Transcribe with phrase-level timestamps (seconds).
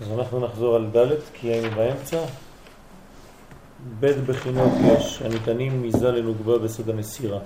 [0.00, 2.24] אז אנחנו נחזור על ד' כי היינו באמצע.
[4.00, 7.38] ב' בחינות יש הניתנים מזה לנוגבה בסוד המסירה.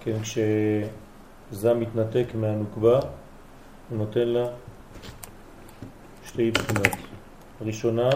[0.00, 3.00] כן, כשזה מתנתק מהנוקבה,
[3.90, 4.46] הוא נותן לה
[6.24, 6.96] שתי בחינות.
[7.60, 8.10] ראשונה,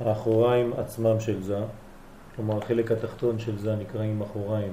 [0.00, 1.58] האחוריים עצמם של זה,
[2.36, 4.72] כלומר החלק התחתון של זה נקראים אחוריים,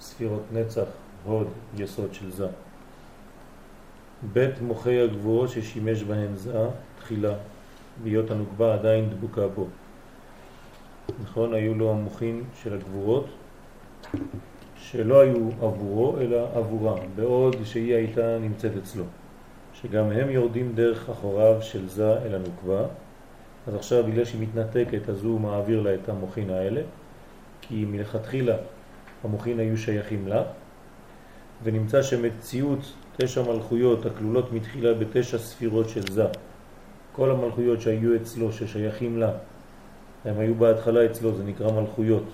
[0.00, 0.86] ספירות נצח,
[1.24, 1.46] הוד,
[1.76, 2.46] יסוד של זה.
[4.32, 6.68] בית מוחי הגבורות ששימש בהם זה
[6.98, 7.34] תחילה,
[8.02, 9.66] בהיות הנוקבה עדיין דבוקה בו.
[11.22, 13.26] נכון, היו לו המוחים של הגבורות
[14.76, 19.04] שלא היו עבורו אלא עבורה, בעוד שהיא הייתה נמצאת אצלו,
[19.74, 22.86] שגם הם יורדים דרך אחוריו של זה אל הנוקבה.
[23.66, 26.80] אז עכשיו בגלל שהיא מתנתקת אז הוא מעביר לה את המוחין האלה,
[27.60, 28.56] כי מלכתחילה
[29.24, 30.42] המוחין היו שייכים לה,
[31.62, 36.26] ונמצא שמציאות תשע מלכויות הכלולות מתחילה בתשע ספירות של זה.
[37.12, 39.32] כל המלכויות שהיו אצלו, ששייכים לה,
[40.24, 42.24] הם היו בהתחלה אצלו, זה נקרא מלכויות.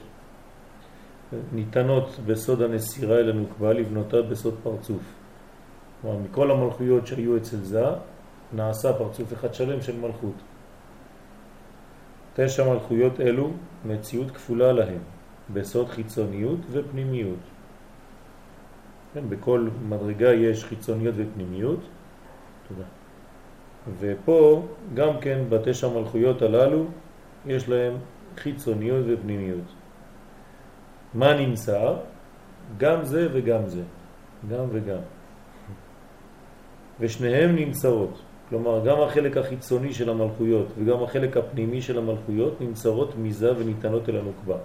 [1.52, 5.02] ניתנות בסוד הנסירה אל הנוקבה לבנותה בסוד פרצוף.
[6.02, 7.84] כלומר, מכל המלכויות שהיו אצל זה,
[8.52, 10.34] נעשה פרצוף אחד שלם של מלכות.
[12.34, 13.50] תשע מלכויות אלו
[13.84, 14.98] מציאות כפולה להם,
[15.52, 17.38] בסוד חיצוניות ופנימיות.
[19.14, 21.80] כן, בכל מדרגה יש חיצוניות ופנימיות.
[22.68, 22.84] תודה.
[23.98, 26.84] ופה גם כן בתשע מלכויות הללו
[27.46, 27.94] יש להם
[28.36, 29.64] חיצוניות ופנימיות.
[31.14, 31.94] מה נמצא?
[32.78, 33.82] גם זה וגם זה.
[34.50, 35.02] גם וגם.
[37.00, 38.22] ושניהם נמצאות.
[38.48, 44.16] כלומר, גם החלק החיצוני של המלכויות וגם החלק הפנימי של המלכויות נמצאות מזה וניתנות אל
[44.16, 44.56] הנוקבה.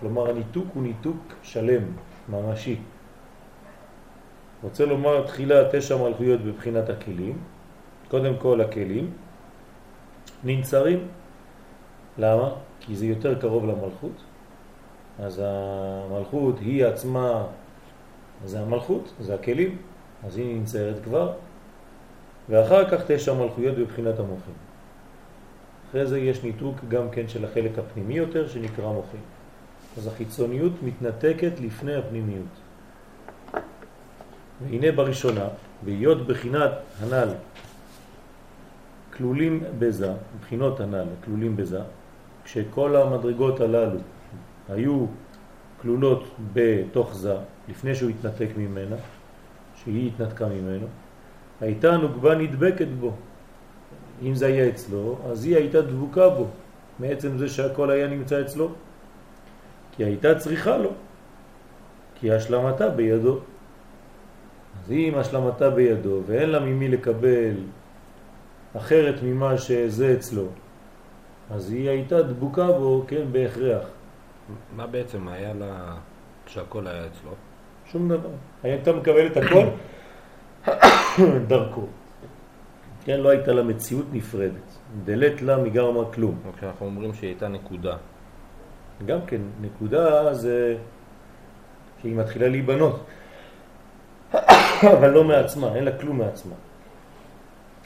[0.00, 1.82] כלומר, הניתוק הוא ניתוק שלם,
[2.28, 2.76] ממשי.
[4.64, 7.38] רוצה לומר תחילה תשע מלכויות בבחינת הכלים.
[8.08, 9.10] קודם כל הכלים
[10.44, 11.08] ננצרים.
[12.18, 12.50] למה?
[12.80, 14.24] כי זה יותר קרוב למלכות.
[15.18, 17.46] אז המלכות היא עצמה,
[18.44, 19.78] זה המלכות, זה הכלים,
[20.26, 21.32] אז היא נמצרת כבר.
[22.48, 24.54] ואחר כך תשע מלכויות בבחינת המוחים.
[25.90, 29.20] אחרי זה יש ניתוק גם כן של החלק הפנימי יותר שנקרא מוחים.
[29.98, 32.63] אז החיצוניות מתנתקת לפני הפנימיות.
[34.64, 35.48] והנה בראשונה,
[35.84, 36.70] בהיות בחינת
[37.00, 37.28] הנ"ל
[39.16, 41.80] כלולים בזה, בחינות הנ"ל כלולים בזה,
[42.44, 43.98] כשכל המדרגות הללו
[44.68, 45.06] היו
[45.82, 47.34] כלולות בתוך זה,
[47.68, 48.96] לפני שהוא התנתק ממנה,
[49.74, 50.86] שהיא התנתקה ממנו,
[51.60, 53.12] הייתה נוגבה נדבקת בו.
[54.22, 56.46] אם זה היה אצלו, אז היא הייתה דבוקה בו,
[56.98, 58.72] מעצם זה שהכל היה נמצא אצלו.
[59.96, 60.90] כי הייתה צריכה לו,
[62.14, 63.38] כי השלמתה בידו.
[64.84, 67.54] אז אם השלמתה בידו ואין לה ממי לקבל
[68.76, 70.46] אחרת ממה שזה אצלו,
[71.50, 73.86] אז היא הייתה דבוקה בו, כן, בהכרח.
[74.76, 75.94] מה בעצם היה לה
[76.46, 77.30] כשהכל היה אצלו?
[77.86, 78.28] שום דבר.
[78.62, 79.66] הייתה מקבלת הכל
[81.48, 81.86] דרכו.
[83.04, 84.78] כן, לא הייתה לה מציאות נפרדת.
[85.04, 86.38] דלת לה מגרמה כלום.
[86.56, 87.96] כשאנחנו אומרים שהיא הייתה נקודה.
[89.06, 90.76] גם כן, נקודה זה
[92.00, 93.04] שהיא מתחילה להיבנות.
[94.92, 96.54] אבל לא מעצמה, אין לה כלום מעצמה.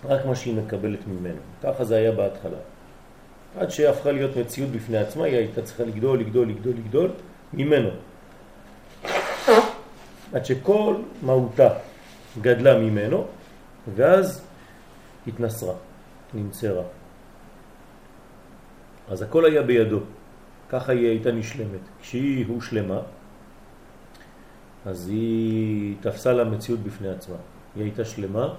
[0.05, 1.41] רק מה שהיא מקבלת ממנו.
[1.63, 2.59] ככה זה היה בהתחלה.
[3.59, 7.11] עד שהפכה להיות מציאות בפני עצמה, היא הייתה צריכה לגדול, לגדול, לגדול, לגדול
[7.53, 7.89] ממנו.
[10.33, 11.69] עד שכל מהותה
[12.41, 13.27] גדלה ממנו,
[13.95, 14.43] ואז
[15.27, 15.75] התנסרה,
[16.35, 16.83] נמצרה.
[19.11, 20.01] אז הכל היה בידו,
[20.69, 21.81] ככה היא הייתה נשלמת.
[22.01, 23.01] כשהיא הושלמה,
[24.89, 27.37] אז היא תפסה לה מציאות בפני עצמה.
[27.75, 28.55] היא הייתה שלמה,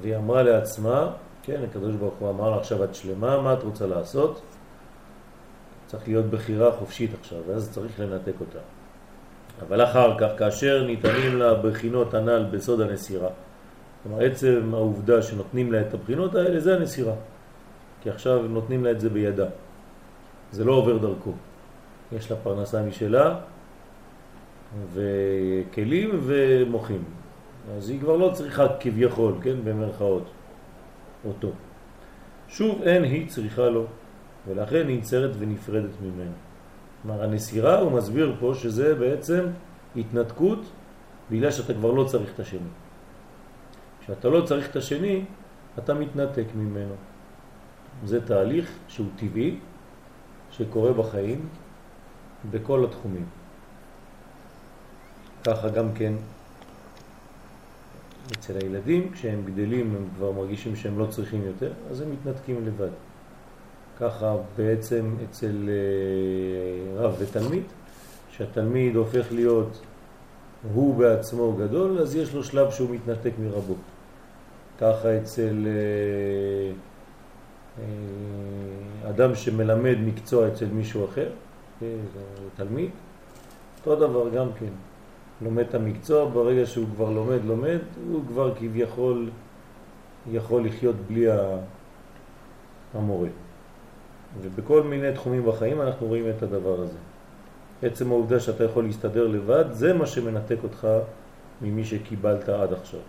[0.00, 1.12] והיא אמרה לעצמה,
[1.42, 4.42] כן, הקדוש ברוך הוא אמר לה עכשיו את שלמה, מה את רוצה לעשות?
[5.86, 8.58] צריך להיות בחירה חופשית עכשיו, ואז צריך לנתק אותה.
[9.62, 13.28] אבל אחר כך, כאשר ניתנים לה בחינות הנ"ל בסוד הנסירה,
[14.02, 17.14] כלומר עצם העובדה שנותנים לה את הבחינות האלה זה הנסירה,
[18.02, 19.46] כי עכשיו נותנים לה את זה בידה,
[20.52, 21.32] זה לא עובר דרכו,
[22.12, 23.38] יש לה פרנסה משלה
[24.92, 27.04] וכלים ומוחים,
[27.76, 30.24] אז היא כבר לא צריכה כביכול, כן, במרכאות,
[31.24, 31.50] אותו.
[32.48, 33.86] שוב אין היא צריכה לו,
[34.48, 36.32] ולכן היא נצרת ונפרדת ממנו.
[37.02, 39.46] כלומר, הנסירה, הוא מסביר פה שזה בעצם
[39.96, 40.58] התנתקות
[41.30, 42.70] בגלל שאתה כבר לא צריך את השני.
[44.00, 45.24] כשאתה לא צריך את השני,
[45.78, 46.94] אתה מתנתק ממנו.
[48.04, 49.58] זה תהליך שהוא טבעי,
[50.50, 51.48] שקורה בחיים
[52.50, 53.39] בכל התחומים.
[55.44, 56.12] ככה גם כן
[58.32, 62.90] אצל הילדים, כשהם גדלים הם כבר מרגישים שהם לא צריכים יותר, אז הם מתנתקים לבד.
[64.00, 67.62] ככה בעצם אצל אה, רב ותלמיד,
[68.30, 69.80] שהתלמיד הופך להיות
[70.72, 73.74] הוא בעצמו גדול, אז יש לו שלב שהוא מתנתק מרבו.
[74.80, 76.72] ככה אצל אה,
[77.78, 81.28] אה, אדם שמלמד מקצוע אצל מישהו אחר,
[82.56, 82.90] תלמיד,
[83.78, 84.89] אותו דבר גם כן.
[85.42, 87.78] לומד את המקצוע, ברגע שהוא כבר לומד, לומד,
[88.10, 89.30] הוא כבר כביכול
[90.32, 91.26] יכול לחיות בלי
[92.94, 93.28] המורה.
[94.40, 96.98] ובכל מיני תחומים בחיים אנחנו רואים את הדבר הזה.
[97.82, 100.88] עצם העובדה שאתה יכול להסתדר לבד, זה מה שמנתק אותך
[101.62, 103.00] ממי שקיבלת עד עכשיו.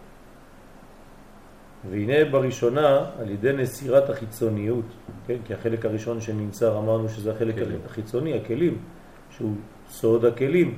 [1.89, 4.85] והנה בראשונה, על ידי נסירת החיצוניות,
[5.27, 5.37] כן?
[5.45, 7.79] כי החלק הראשון שנמצא, אמרנו שזה החלק כלים.
[7.85, 8.77] החיצוני, הכלים,
[9.31, 9.55] שהוא
[9.89, 10.77] סוד הכלים.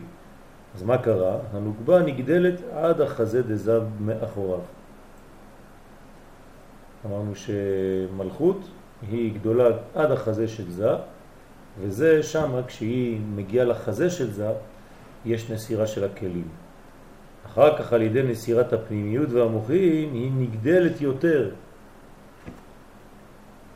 [0.76, 1.38] אז מה קרה?
[1.54, 4.60] הנוגבה נגדלת עד החזה דזב מאחוריו.
[7.06, 8.60] אמרנו שמלכות
[9.12, 9.66] היא גדולה
[9.96, 10.98] עד החזה של זב,
[11.82, 14.54] וזה שם, כשהיא מגיעה לחזה של זב,
[15.26, 16.48] יש נסירה של הכלים.
[17.46, 21.52] אחר כך על ידי נסירת הפנימיות והמוחין היא נגדלת יותר.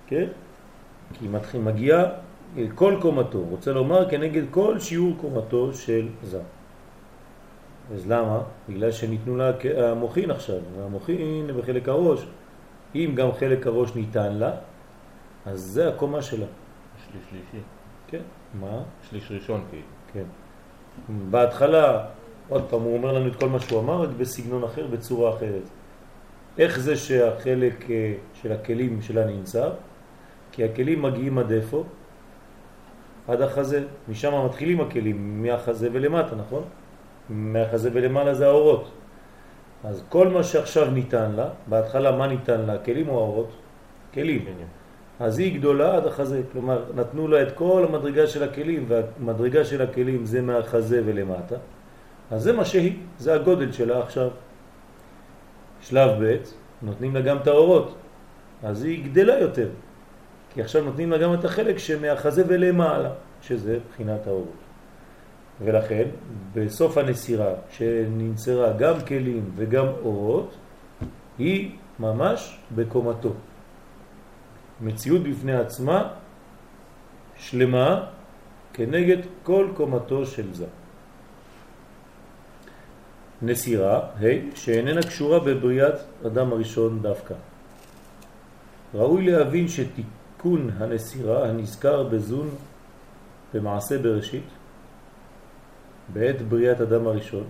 [0.07, 0.27] כן?
[1.13, 2.03] כי היא מתחיל, מגיעה
[2.57, 6.41] אל כל קומתו, רוצה לומר כנגד כל שיעור קומתו של זר.
[7.93, 8.39] אז למה?
[8.69, 12.27] בגלל שניתנו לה המוחין עכשיו, והמוחין בחלק הראש.
[12.95, 14.51] אם גם חלק הראש ניתן לה,
[15.45, 16.45] אז זה הקומה שלה.
[17.05, 17.65] שליש שלישי.
[18.07, 18.21] כן.
[18.59, 18.83] מה?
[19.09, 19.83] שליש ראשון כאילו.
[20.13, 20.23] כן.
[21.29, 22.05] בהתחלה,
[22.49, 25.63] עוד פעם, הוא אומר לנו את כל מה שהוא אמר, רק בסגנון אחר, בצורה אחרת.
[26.57, 29.69] איך זה שהחלק אה, של הכלים שלה נמצא?
[30.51, 31.83] כי הכלים מגיעים עד איפה?
[33.27, 33.83] עד החזה.
[34.09, 36.63] משם מתחילים הכלים, מהחזה ולמטה, נכון?
[37.29, 38.91] מהחזה ולמעלה זה האורות.
[39.83, 42.77] אז כל מה שעכשיו ניתן לה, בהתחלה מה ניתן לה?
[42.77, 43.51] כלים או האורות?
[44.13, 44.45] כלים.
[45.19, 49.81] אז היא גדולה עד החזה, כלומר נתנו לה את כל המדרגה של הכלים, והמדרגה של
[49.81, 51.55] הכלים זה מהחזה ולמטה,
[52.31, 54.29] אז זה מה שהיא, זה הגודל שלה עכשיו.
[55.81, 56.35] שלב ב',
[56.81, 57.95] נותנים לה גם את האורות,
[58.63, 59.69] אז היא גדלה יותר,
[60.53, 63.09] כי עכשיו נותנים לה גם את החלק שמהחזה ולמעלה,
[63.41, 64.66] שזה בחינת האורות.
[65.61, 66.07] ולכן,
[66.53, 70.55] בסוף הנסירה, שננצרה גם כלים וגם אורות,
[71.37, 73.33] היא ממש בקומתו.
[74.81, 76.13] מציאות בפני עצמה
[77.37, 78.05] שלמה
[78.73, 80.65] כנגד כל קומתו של זה.
[83.41, 85.95] נסירה, ה' שאיננה קשורה בבריאת
[86.25, 87.33] אדם הראשון דווקא.
[88.93, 92.49] ראוי להבין שתיקון הנסירה הנזכר בזון
[93.53, 94.43] במעשה בראשית
[96.13, 97.43] בעת בריאת אדם הראשון,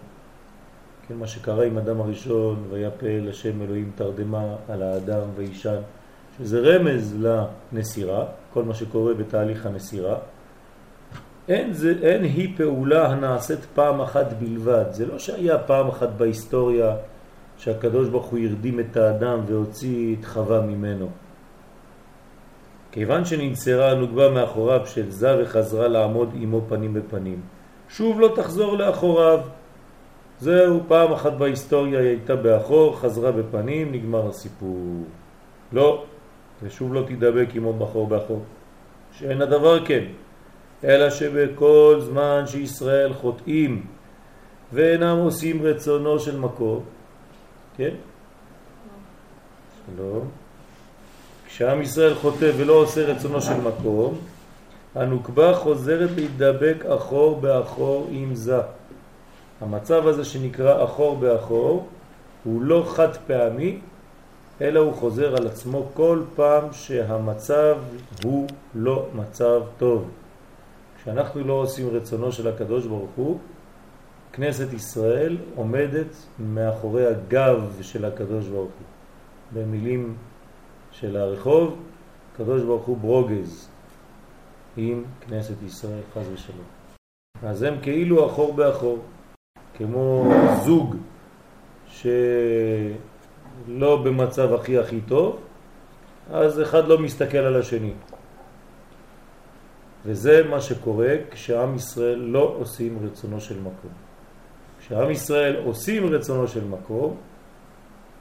[1.07, 5.80] כן, מה שקרה עם אדם הראשון, ויפל השם אלוהים תרדמה על האדם וישן,
[6.38, 10.18] שזה רמז לנסירה, כל מה שקורה בתהליך הנסירה.
[11.48, 14.86] אין, זה, אין היא פעולה הנעשית פעם אחת בלבד.
[14.92, 16.95] זה לא שהיה פעם אחת בהיסטוריה
[17.57, 21.09] שהקדוש ברוך הוא ירדים את האדם והוציא את חווה ממנו.
[22.92, 27.42] כיוון שננצרה הנוגבה מאחוריו של זה וחזרה לעמוד עמו פנים בפנים.
[27.89, 29.39] שוב לא תחזור לאחוריו.
[30.39, 35.04] זהו, פעם אחת בהיסטוריה היא הייתה באחור, חזרה בפנים, נגמר הסיפור.
[35.74, 36.04] לא,
[36.64, 38.42] ושוב לא תדבק עמו בחור באחור.
[39.11, 40.04] שאין הדבר כן,
[40.83, 43.85] אלא שבכל זמן שישראל חוטאים
[44.73, 46.83] ואינם עושים רצונו של מקום,
[47.78, 47.94] כן?
[49.85, 50.28] שלום.
[51.45, 54.18] כשעם ישראל חוטא ולא עושה רצונו של מקום,
[54.97, 58.61] הנוקבה חוזרת להידבק אחור באחור עם זה.
[59.61, 61.87] המצב הזה שנקרא אחור באחור
[62.44, 63.80] הוא לא חד פעמי,
[64.61, 67.77] אלא הוא חוזר על עצמו כל פעם שהמצב
[68.23, 70.09] הוא לא מצב טוב.
[71.01, 73.39] כשאנחנו לא עושים רצונו של הקדוש ברוך הוא,
[74.33, 78.87] כנסת ישראל עומדת מאחורי הגב של הקדוש ברוך הוא.
[79.54, 80.16] במילים
[80.92, 81.75] של הרחוב,
[82.33, 83.69] הקדוש ברוך הוא ברוגז
[84.78, 86.66] עם כנסת ישראל, חז ושלום.
[87.44, 89.00] אז הם כאילו אחור באחור,
[89.78, 90.34] כמו
[90.66, 90.96] זוג
[91.88, 92.07] ש...
[93.68, 95.40] לא במצב הכי הכי טוב,
[96.31, 97.94] אז אחד לא מסתכל על השני.
[100.06, 103.92] וזה מה שקורה כשעם ישראל לא עושים רצונו של מקום.
[104.80, 107.18] כשעם ישראל עושים רצונו של מקום,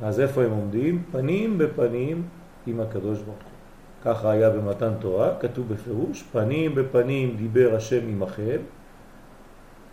[0.03, 1.03] אז איפה הם עומדים?
[1.13, 2.23] פנים בפנים
[2.67, 3.56] עם הקדוש ברוך הוא.
[4.05, 8.59] ככה היה במתן תורה, כתוב בפירוש, פנים בפנים דיבר השם עמכם,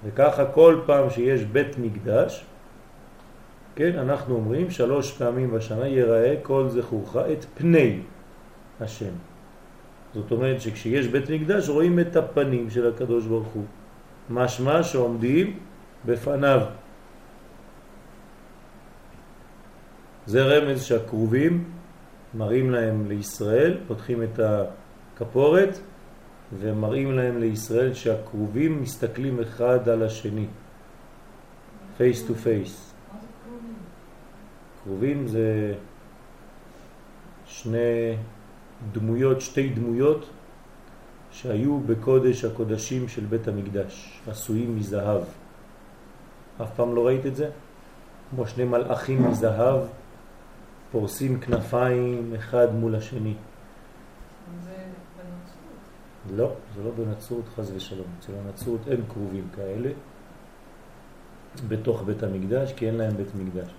[0.03, 2.45] וככה כל פעם שיש בית מקדש,
[3.75, 7.99] כן, אנחנו אומרים שלוש פעמים בשנה יראה כל זכורך את פני
[8.81, 9.13] השם.
[10.13, 13.63] זאת אומרת שכשיש בית מקדש רואים את הפנים של הקדוש ברוך הוא.
[14.29, 15.59] משמע שעומדים
[16.05, 16.61] בפניו.
[20.25, 21.63] זה רמז שהקרובים
[22.35, 25.79] מראים להם לישראל, פותחים את הכפורת
[26.59, 30.45] ומראים להם לישראל שהקרובים מסתכלים אחד על השני,
[31.97, 32.93] face to face.
[34.83, 35.73] קרובים זה
[37.45, 38.17] שני
[38.91, 40.29] דמויות, שתי דמויות
[41.31, 45.21] שהיו בקודש הקודשים של בית המקדש, עשויים מזהב.
[46.61, 47.49] אף פעם לא ראית את זה?
[48.29, 49.79] כמו שני מלאכים מזהב
[50.93, 53.33] פורסים כנפיים אחד מול השני.
[54.63, 54.71] זה
[55.17, 56.35] בנצרות.
[56.35, 58.07] לא, זה לא בנצרות חז ושלום.
[58.19, 59.89] אצל הנצרות אין קרובים כאלה
[61.67, 63.69] בתוך בית המקדש, כי אין להם בית מקדש.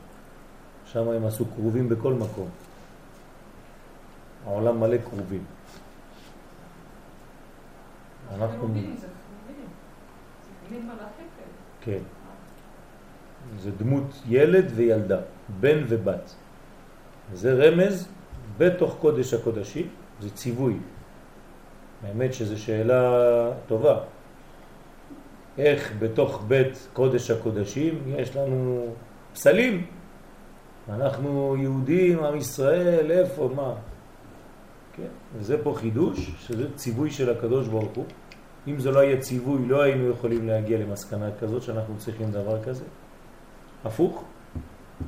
[0.85, 2.49] שם הם עשו קרובים בכל מקום.
[4.47, 5.44] העולם מלא קרובים.
[8.30, 8.50] אנחנו...
[8.50, 8.97] זה קרובים.
[9.00, 9.06] זה.
[11.80, 12.02] כן.
[13.59, 15.21] זה דמות ילד וילדה,
[15.61, 16.35] בן ובת.
[17.33, 18.09] זה רמז
[18.59, 19.88] בתוך קודש הקודשים,
[20.21, 20.75] זה ציווי.
[22.02, 23.99] האמת שזו שאלה טובה.
[25.59, 28.87] איך בתוך בית קודש הקודשים יש לנו
[29.33, 29.87] פסלים?
[30.88, 33.75] אנחנו יהודים, עם ישראל, איפה, מה?
[34.97, 38.04] כן, וזה פה חידוש, שזה ציווי של הקדוש ברוך הוא.
[38.69, 42.85] אם זה לא היה ציווי, לא היינו יכולים להגיע למסקנה כזאת שאנחנו צריכים דבר כזה.
[43.85, 44.25] הפוך,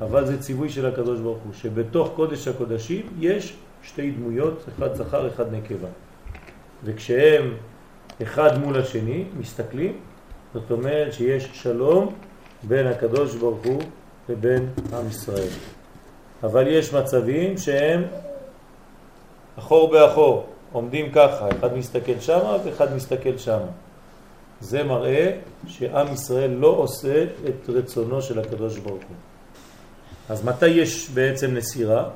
[0.01, 5.29] אבל זה ציווי של הקדוש ברוך הוא, שבתוך קודש הקודשים יש שתי דמויות, אחד זכר,
[5.29, 5.89] אחד נקבה.
[6.85, 7.55] וכשהם
[8.23, 9.99] אחד מול השני מסתכלים,
[10.55, 12.15] זאת אומרת שיש שלום
[12.63, 13.83] בין הקדוש ברוך הוא
[14.29, 15.49] לבין עם ישראל.
[16.43, 18.03] אבל יש מצבים שהם
[19.59, 23.67] אחור באחור, עומדים ככה, אחד מסתכל שמה ואחד מסתכל שמה.
[24.61, 29.17] זה מראה שעם ישראל לא עושה את רצונו של הקדוש ברוך הוא.
[30.29, 32.09] אז מתי יש בעצם נסירה?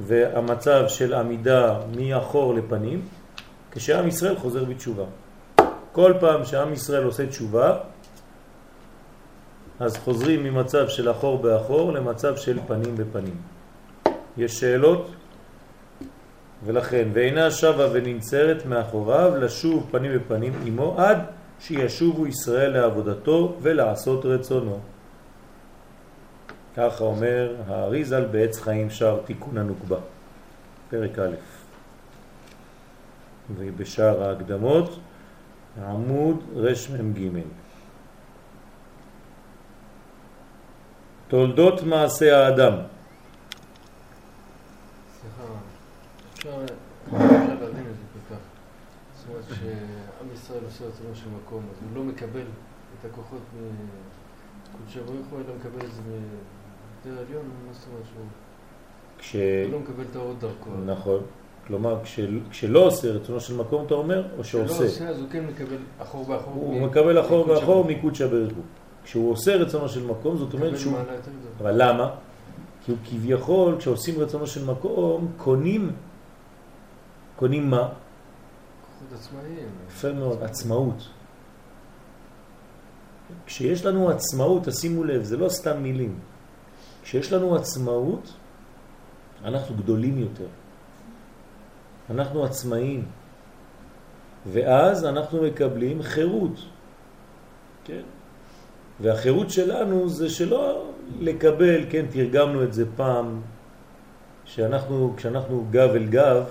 [0.00, 3.00] והמצב של עמידה מאחור לפנים,
[3.70, 5.04] כשעם ישראל חוזר בתשובה.
[5.92, 7.78] כל פעם שעם ישראל עושה תשובה,
[9.80, 13.36] אז חוזרים ממצב של אחור באחור למצב של פנים בפנים.
[14.36, 15.10] יש שאלות?
[16.64, 21.18] ולכן, ואינה שווה וננצרת מאחוריו לשוב פנים בפנים עמו עד
[21.60, 24.80] שישובו ישראל לעבודתו ולעשות רצונו.
[26.76, 29.98] ככה אומר האריזל בעץ חיים שר תיקון הנוקבה,
[30.90, 31.34] פרק א',
[33.56, 34.98] ובשאר ההקדמות
[35.82, 36.44] עמוד
[36.98, 37.40] רמ"ג.
[41.28, 42.72] תולדות מעשה האדם.
[51.36, 52.44] מקום, אז הוא לא מקבל
[53.00, 53.42] את הכוחות
[54.74, 56.02] מקודשי ברוך הוא, אלא מקבל את זה
[57.04, 58.24] מיותר עליון, מה זאת אומרת שהוא
[59.18, 59.36] כש...
[59.64, 60.70] הוא לא מקבל את האור דרכו.
[60.86, 61.20] נכון.
[61.66, 62.20] כלומר, כש...
[62.50, 64.84] כשלא עושה רצונו של מקום, אתה אומר, או כשלא שעושה.
[64.84, 66.52] עושה, אז הוא כן מקבל אחור באחור.
[66.54, 67.84] הוא מ- מקבל אחור באחור הוא.
[68.30, 68.64] בריך הוא.
[69.04, 70.92] כשהוא עושה רצונו של מקום, זאת אומרת שהוא...
[70.98, 71.30] יותר.
[71.60, 72.10] אבל למה?
[72.84, 75.90] כי הוא כביכול, כשעושים רצונו של מקום, קונים,
[77.36, 77.78] קונים מה?
[77.78, 79.68] כוחות עצמאיים.
[79.88, 81.08] יפה מאוד, עצמאות.
[83.46, 86.18] כשיש לנו עצמאות, תשימו לב, זה לא סתם מילים.
[87.06, 88.32] כשיש לנו עצמאות,
[89.44, 90.46] אנחנו גדולים יותר.
[92.10, 93.04] אנחנו עצמאים.
[94.46, 96.58] ואז אנחנו מקבלים חירות.
[97.84, 98.02] כן?
[99.00, 103.40] והחירות שלנו זה שלא לקבל, כן, תרגמנו את זה פעם,
[104.44, 106.44] שאנחנו, כשאנחנו גב אל גב,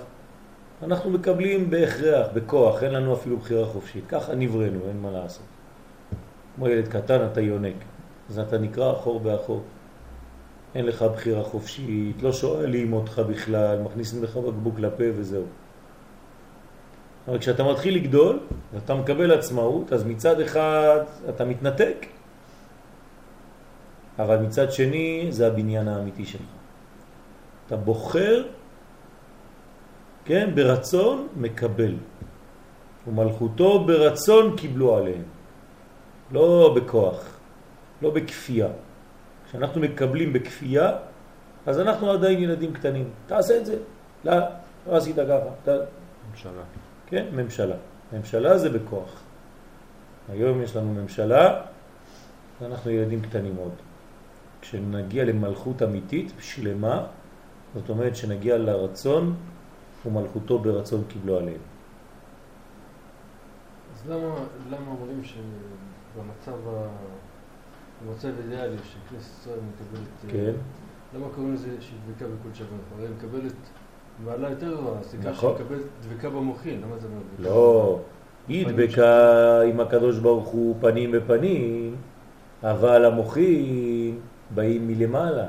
[0.82, 4.04] אנחנו מקבלים בהכרח, בכוח, אין לנו אפילו בחירה חופשית.
[4.08, 5.46] ככה נבראנו, אין מה לעשות.
[6.54, 7.76] כמו ילד קטן אתה יונק,
[8.30, 9.62] אז אתה נקרא אחור באחור.
[10.76, 15.44] אין לך בחירה חופשית, לא שואלים אותך בכלל, מכניסים לך בקבוק לפה וזהו.
[17.28, 18.38] אבל כשאתה מתחיל לגדול
[18.74, 22.06] ואתה מקבל עצמאות, אז מצד אחד אתה מתנתק,
[24.18, 26.50] אבל מצד שני זה הבניין האמיתי שלך.
[27.66, 28.44] אתה בוחר,
[30.24, 31.94] כן, ברצון מקבל.
[33.08, 35.22] ומלכותו ברצון קיבלו עליהם.
[36.32, 37.38] לא בכוח,
[38.02, 38.68] לא בכפייה.
[39.48, 40.92] כשאנחנו מקבלים בכפייה,
[41.66, 43.10] אז אנחנו עדיין ילדים קטנים.
[43.26, 43.76] תעשה את זה.
[44.24, 44.32] לא,
[44.86, 45.50] לא עשית ככה.
[45.62, 45.76] אתה...
[46.30, 46.62] ממשלה.
[47.06, 47.76] כן, ממשלה.
[48.12, 49.20] ממשלה זה בכוח.
[50.28, 51.62] היום יש לנו ממשלה,
[52.60, 53.72] ואנחנו ילדים קטנים עוד.
[54.60, 57.06] כשנגיע למלכות אמיתית, שלמה,
[57.74, 59.36] זאת אומרת שנגיע לרצון
[60.06, 61.60] ומלכותו ברצון קיבלו עליהם.
[63.94, 64.34] אז למה,
[64.70, 66.88] למה אומרים שבמצב ה...
[68.04, 70.32] במצב אידיאלי שכנסת ישראל מקבלת...
[70.32, 70.52] כן.
[71.16, 72.78] למה קוראים לזה שהיא דבקה בכל שווה?
[72.96, 73.54] הרי היא מקבלת
[74.24, 75.54] מעלה יותר גבוהה, אז תקרא נכון.
[75.54, 77.48] מקבלת דבקה במוחין, למה זה אומר דבקה?
[77.48, 78.00] לא,
[78.48, 81.94] היא דבקה עם הקדוש ברוך הוא פנים בפנים,
[82.62, 84.20] אבל המוחים
[84.54, 85.46] באים מלמעלה.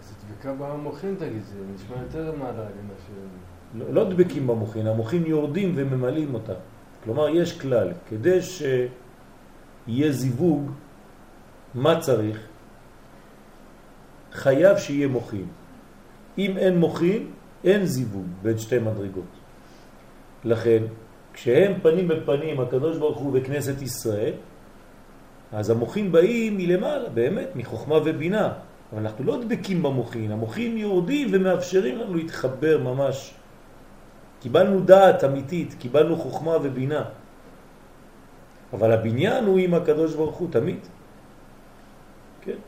[0.00, 3.10] אז דבקה במוחין תגיד, זה נשמע יותר מעלה ממה ש...
[3.74, 6.52] לא, לא דבקים במוחין, המוחין יורדים וממלאים אותה.
[7.04, 10.70] כלומר, יש כלל, כדי שיהיה זיווג,
[11.74, 12.38] מה צריך?
[14.32, 15.46] חייב שיהיה מוחין.
[16.38, 17.30] אם אין מוחין,
[17.64, 19.32] אין זיווג בין שתי מדרגות.
[20.44, 20.82] לכן,
[21.32, 24.32] כשהם פנים בפנים, הקדוש ברוך הוא וכנסת ישראל,
[25.52, 28.52] אז המוחין באים מלמעלה, באמת, מחוכמה ובינה.
[28.92, 33.34] אבל אנחנו לא דבקים במוחין, המוחין יורדים ומאפשרים לנו להתחבר ממש.
[34.40, 37.04] קיבלנו דעת אמיתית, קיבלנו חוכמה ובינה.
[38.72, 40.78] אבל הבניין הוא עם הקדוש ברוך הוא תמיד.
[42.42, 42.60] כן.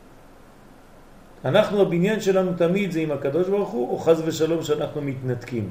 [1.45, 5.69] אנחנו, הבניין שלנו תמיד זה עם הקדוש ברוך הוא, או חז ושלום שאנחנו מתנתקים.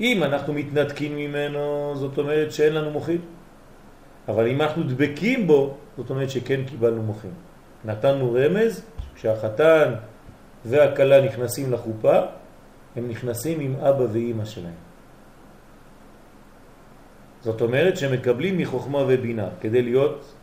[0.00, 3.20] אם אנחנו מתנתקים ממנו, זאת אומרת שאין לנו מוחין.
[4.28, 7.30] אבל אם אנחנו דבקים בו, זאת אומרת שכן קיבלנו מוחין.
[7.84, 8.82] נתנו רמז,
[9.14, 9.94] כשהחתן
[10.64, 12.18] והכלה נכנסים לחופה,
[12.96, 14.80] הם נכנסים עם אבא ואימא שלהם.
[17.40, 20.34] זאת אומרת שהם מקבלים מחוכמה ובינה כדי להיות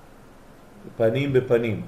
[0.97, 1.85] פנים בפנים.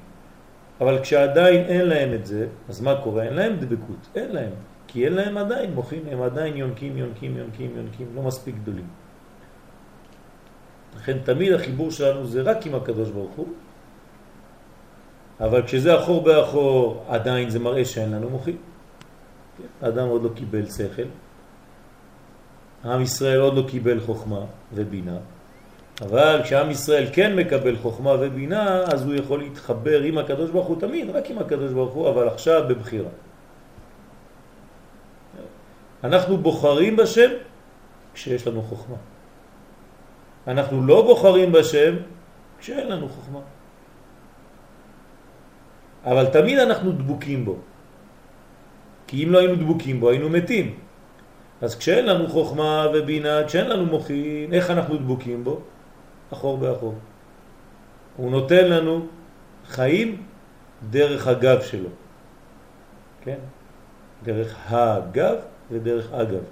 [0.83, 3.23] אבל כשעדיין אין להם את זה, אז מה קורה?
[3.23, 4.51] אין להם דבקות, אין להם.
[4.87, 8.87] כי אין להם עדיין מוחין, הם עדיין יונקים, יונקים, יונקים, יונקים, לא מספיק גדולים.
[10.95, 13.47] לכן תמיד החיבור שלנו זה רק עם הקדוש ברוך הוא,
[15.39, 18.57] אבל כשזה אחור באחור עדיין זה מראה שאין לנו מוחין.
[19.81, 21.09] האדם עוד לא קיבל שכל,
[22.85, 25.17] עם ישראל עוד לא קיבל חוכמה ובינה,
[26.01, 30.79] אבל כשעם ישראל כן מקבל חוכמה ובינה, אז הוא יכול להתחבר עם הקדוש ברוך הוא
[30.79, 33.09] תמיד, רק עם הקדוש ברוך הוא, אבל עכשיו בבחירה.
[36.03, 37.29] אנחנו בוחרים בשם
[38.13, 38.95] כשיש לנו חוכמה.
[40.47, 41.95] אנחנו לא בוחרים בשם
[42.59, 43.39] כשאין לנו חוכמה.
[46.05, 47.55] אבל תמיד אנחנו דבוקים בו.
[49.07, 50.75] כי אם לא היינו דבוקים בו, היינו מתים.
[51.61, 55.61] אז כשאין לנו חוכמה ובינה, כשאין לנו מוחין, איך אנחנו דבוקים בו?
[56.33, 56.93] אחור באחור.
[58.17, 59.05] הוא נותן לנו
[59.67, 60.21] חיים
[60.89, 61.89] דרך הגב שלו.
[63.21, 63.37] כן?
[64.23, 65.35] דרך הגב
[65.71, 66.43] ודרך אגב.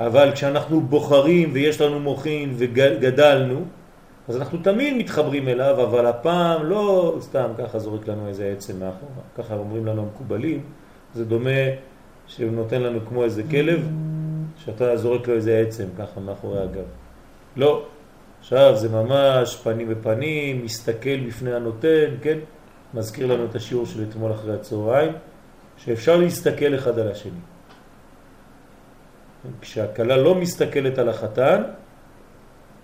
[0.00, 3.64] אבל כשאנחנו בוחרים ויש לנו מוחין וגדלנו,
[4.28, 9.22] אז אנחנו תמיד מתחברים אליו, אבל הפעם לא סתם ככה זורק לנו איזה עצם מאחורה.
[9.38, 10.62] ככה אומרים לנו המקובלים,
[11.14, 11.60] זה דומה
[12.26, 13.88] שהוא נותן לנו כמו איזה כלב,
[14.64, 16.84] שאתה זורק לו איזה עצם ככה מאחורי הגב.
[17.60, 17.86] לא,
[18.40, 22.38] עכשיו זה ממש פנים בפנים, מסתכל בפני הנותן, כן?
[22.94, 25.12] מזכיר לנו את השיעור של אתמול אחרי הצהריים,
[25.76, 27.40] שאפשר להסתכל אחד על השני.
[29.60, 31.62] כשהכלה לא מסתכלת על החתן,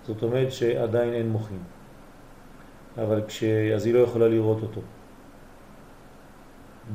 [0.07, 1.63] זאת אומרת שעדיין אין מוחין.
[2.99, 3.45] אבל כש...
[3.75, 4.81] אז היא לא יכולה לראות אותו.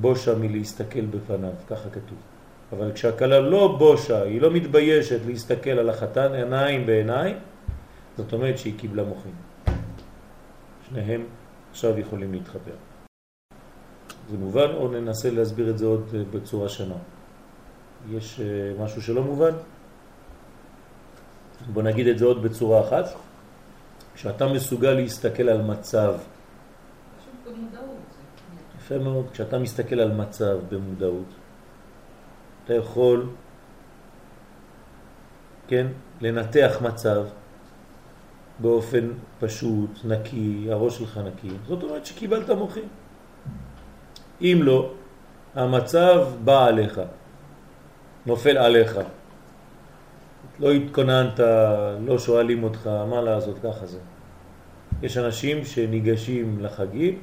[0.01, 2.17] בושה מלהסתכל בפניו, ככה כתוב.
[2.71, 7.35] אבל כשהכלה לא בושה, היא לא מתביישת להסתכל על החתן עיניים בעיניים,
[8.17, 9.33] זאת אומרת שהיא קיבלה מוחין.
[10.89, 11.25] שניהם
[11.71, 12.75] עכשיו יכולים להתחבר.
[14.29, 16.95] זה מובן או ננסה להסביר את זה עוד אה, בצורה שונה?
[18.09, 19.51] יש אה, משהו שלא מובן?
[21.73, 23.05] בוא נגיד את זה עוד בצורה אחת.
[24.15, 26.13] כשאתה מסוגל להסתכל על מצב.
[28.77, 31.25] יפה מאוד, כשאתה מסתכל על מצב במודעות,
[32.63, 33.29] אתה יכול,
[35.67, 35.87] כן,
[36.21, 37.25] לנתח מצב
[38.59, 39.07] באופן
[39.39, 42.87] פשוט, נקי, הראש שלך נקי, זאת אומרת שקיבלת מוחים.
[44.41, 44.91] אם לא,
[45.55, 47.01] המצב בא עליך,
[48.25, 48.99] נופל עליך.
[50.59, 51.39] לא התכוננת,
[52.05, 53.99] לא שואלים אותך, מה לעשות, ככה זה.
[55.01, 57.19] יש אנשים שניגשים לחגים,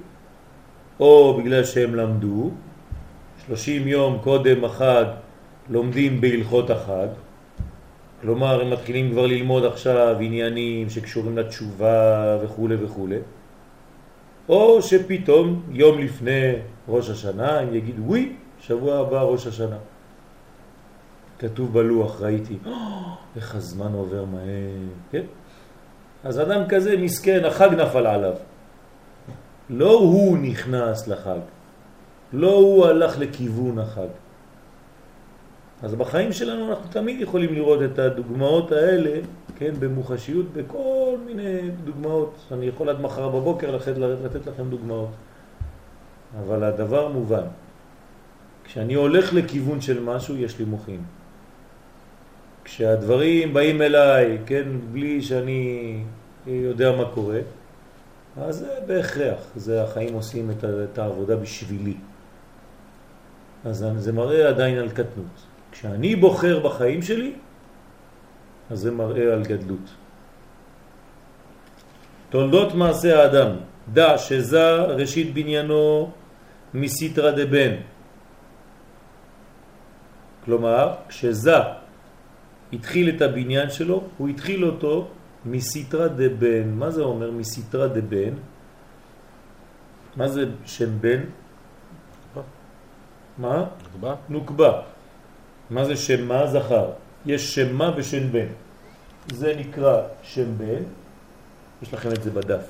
[1.00, 2.50] או בגלל שהם למדו,
[3.46, 5.04] 30 יום קודם החג
[5.70, 7.06] לומדים בהלכות החג,
[8.22, 13.08] כלומר הם מתחילים כבר ללמוד עכשיו עניינים שקשורים לתשובה וכו' וכו',
[14.48, 16.52] או שפתאום יום לפני
[16.88, 19.76] ראש השנה הם יגידו, ווי, שבוע הבא ראש השנה.
[21.38, 22.72] כתוב בלוח, ראיתי, "אה,
[23.36, 25.22] איך הזמן עובר מהר, כן?
[26.24, 28.34] אז אדם כזה מסכן, החג נפל עליו.
[29.70, 31.38] לא הוא נכנס לחג,
[32.32, 34.08] לא הוא הלך לכיוון החג.
[35.82, 39.20] אז בחיים שלנו אנחנו תמיד יכולים לראות את הדוגמאות האלה,
[39.56, 42.34] כן, במוחשיות, בכל מיני דוגמאות.
[42.52, 45.10] אני יכול עד מחר בבוקר לתת, לתת לכם דוגמאות.
[46.40, 47.46] אבל הדבר מובן.
[48.64, 51.02] כשאני הולך לכיוון של משהו, יש לי מוחים.
[52.64, 56.02] כשהדברים באים אליי, כן, בלי שאני
[56.46, 57.40] יודע מה קורה,
[58.40, 61.96] אז זה בהכרח, זה החיים עושים את העבודה בשבילי.
[63.64, 65.47] אז זה מראה עדיין על קטנות.
[65.72, 67.32] כשאני בוחר בחיים שלי,
[68.70, 69.86] אז זה מראה על גדלות.
[72.30, 73.50] תולדות מעשה האדם,
[73.92, 76.10] דע שזה ראשית בניינו
[76.74, 77.72] מסיטרה דבן.
[80.44, 81.56] כלומר, כשזה
[82.72, 85.08] התחיל את הבניין שלו, הוא התחיל אותו
[85.44, 86.68] מסיטרה דבן.
[86.72, 88.34] מה זה אומר מסיטרה דבן?
[90.16, 91.20] מה זה שם בן?
[93.38, 93.64] מה?
[93.82, 94.14] נוקבה.
[94.28, 94.72] נוקבה.
[95.70, 96.46] מה זה שם מה?
[96.46, 96.90] זכר.
[97.26, 98.46] יש שם מה ושם בן.
[99.32, 100.82] זה נקרא שם בן.
[101.82, 102.64] יש לכם את זה בדף.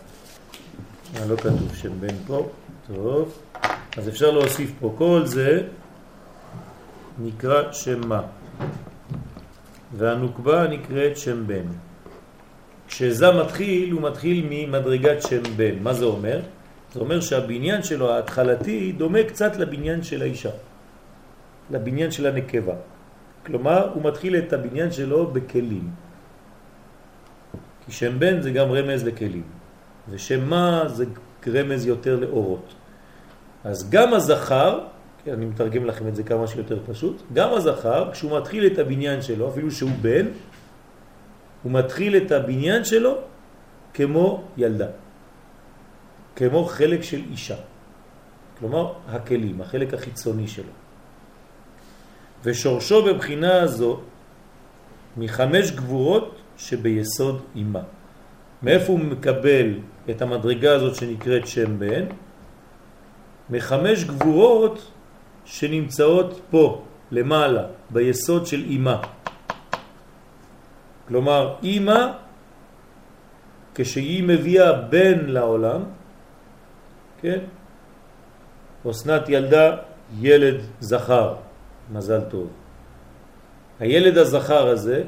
[1.14, 2.48] מה לא כתוב שם בן פה?
[2.86, 3.38] טוב.
[3.96, 4.94] אז אפשר להוסיף פה.
[4.98, 5.62] כל זה
[7.18, 8.22] נקרא שם מה.
[9.96, 11.64] והנוקבה נקראת שם בן.
[12.88, 15.82] כשזה מתחיל, הוא מתחיל ממדרגת שם בן.
[15.82, 16.40] מה זה אומר?
[16.94, 20.50] זה אומר שהבניין שלו ההתחלתי דומה קצת לבניין של האישה,
[21.70, 22.74] לבניין של הנקבה.
[23.46, 25.90] כלומר, הוא מתחיל את הבניין שלו בכלים.
[27.86, 29.42] כי שם בן זה גם רמז לכלים,
[30.10, 31.04] ושם מה זה
[31.46, 32.74] רמז יותר לאורות.
[33.64, 34.80] אז גם הזכר,
[35.24, 39.22] כן, אני מתרגם לכם את זה כמה שיותר פשוט, גם הזכר, כשהוא מתחיל את הבניין
[39.22, 40.26] שלו, אפילו שהוא בן,
[41.62, 43.18] הוא מתחיל את הבניין שלו
[43.94, 44.88] כמו ילדה.
[46.36, 47.56] כמו חלק של אישה.
[48.58, 50.72] כלומר, הכלים, החלק החיצוני שלו.
[52.44, 54.00] ושורשו בבחינה הזו
[55.16, 57.82] מחמש גבורות שביסוד אימה.
[58.62, 59.74] מאיפה הוא מקבל
[60.10, 62.04] את המדרגה הזאת שנקראת שם בן?
[63.50, 64.90] מחמש גבורות
[65.44, 69.02] שנמצאות פה, למעלה, ביסוד של אימה.
[71.08, 72.06] כלומר, אימא,
[73.74, 75.82] כשהיא מביאה בן לעולם,
[77.20, 77.38] כן?
[78.90, 79.76] אסנת ילדה
[80.20, 81.34] ילד זכר,
[81.92, 82.48] מזל טוב.
[83.80, 85.04] הילד הזכר הזה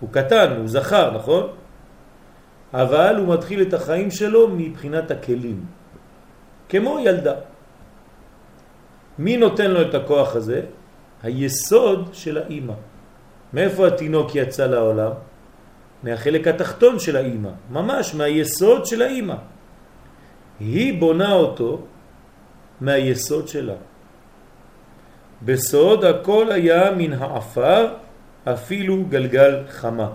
[0.00, 1.48] הוא קטן, הוא זכר, נכון?
[2.74, 5.64] אבל הוא מתחיל את החיים שלו מבחינת הכלים,
[6.68, 7.34] כמו ילדה.
[9.18, 10.60] מי נותן לו את הכוח הזה?
[11.22, 12.74] היסוד של האימא.
[13.52, 15.12] מאיפה התינוק יצא לעולם?
[16.02, 19.36] מהחלק התחתון של האימא, ממש מהיסוד של האימא.
[20.60, 21.80] היא בונה אותו
[22.80, 23.74] מהיסוד שלה.
[25.42, 27.94] בסוד הכל היה מן העפר
[28.44, 30.10] אפילו גלגל חמה.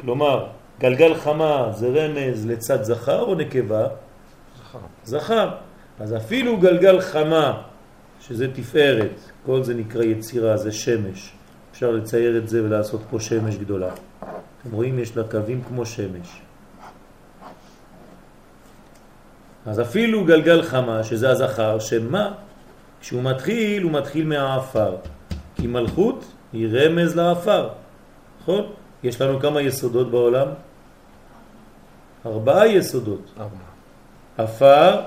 [0.00, 0.46] כלומר,
[0.80, 3.86] גלגל חמה זה רמז לצד זכר או נקבה?
[4.58, 4.78] זכר.
[5.04, 5.50] זכר.
[6.00, 7.62] אז אפילו גלגל חמה,
[8.20, 11.32] שזה תפארת, כל זה נקרא יצירה, זה שמש.
[11.72, 13.90] אפשר לצייר את זה ולעשות פה שמש גדולה.
[14.20, 16.40] אתם רואים, יש לה קווים כמו שמש.
[19.66, 22.32] אז אפילו גלגל חמה, שזה הזכר, שמה?
[23.04, 24.96] כשהוא מתחיל, הוא מתחיל מהאפר.
[25.56, 27.68] כי מלכות היא רמז לאפר.
[28.42, 28.72] נכון?
[29.02, 30.48] יש לנו כמה יסודות בעולם?
[32.26, 33.20] ארבעה יסודות.
[33.40, 34.44] ארבע.
[34.44, 35.00] אפר,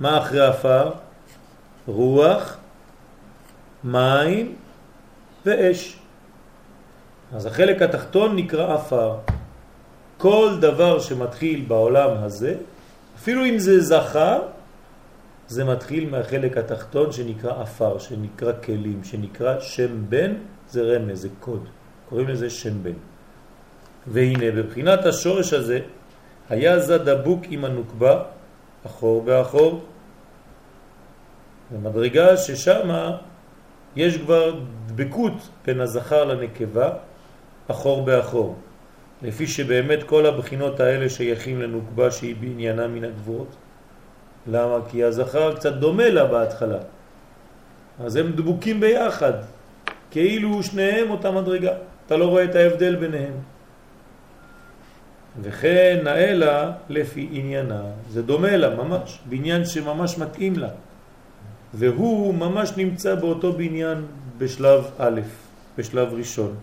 [0.00, 0.90] מה אחרי אפר?
[1.86, 2.56] רוח,
[3.84, 4.56] מים
[5.46, 5.98] ואש.
[7.32, 9.16] אז החלק התחתון נקרא אפר.
[10.18, 12.54] כל דבר שמתחיל בעולם הזה,
[13.16, 14.42] אפילו אם זה זכר,
[15.50, 20.34] זה מתחיל מהחלק התחתון שנקרא אפר, שנקרא כלים, שנקרא שם בן,
[20.68, 21.68] זה רמז, זה קוד.
[22.08, 22.98] קוראים לזה שם בן.
[24.06, 25.80] והנה, בבחינת השורש הזה,
[26.48, 28.22] היה זה דבוק עם הנוקבה,
[28.86, 29.84] אחור באחור.
[31.70, 32.88] במדרגה ששם
[33.96, 36.90] יש כבר דבקות בין הזכר לנקבה,
[37.70, 38.56] אחור באחור.
[39.22, 43.56] לפי שבאמת כל הבחינות האלה שייכים לנוקבה שהיא בעניינה מן הגבוהות.
[44.46, 44.78] למה?
[44.88, 46.78] כי הזכר קצת דומה לה בהתחלה.
[48.04, 49.32] אז הם דבוקים ביחד,
[50.10, 51.72] כאילו שניהם אותה מדרגה.
[52.06, 53.32] אתה לא רואה את ההבדל ביניהם.
[55.42, 60.68] וכן נאלה לפי עניינה, זה דומה לה ממש, בניין שממש מתאים לה.
[61.74, 64.06] והוא ממש נמצא באותו בניין
[64.38, 65.20] בשלב א',
[65.78, 66.54] בשלב ראשון.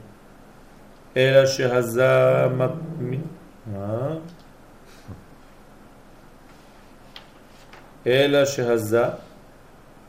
[1.18, 2.48] אלא שהזה...
[2.58, 4.16] מה?
[8.08, 9.04] אלא שהזה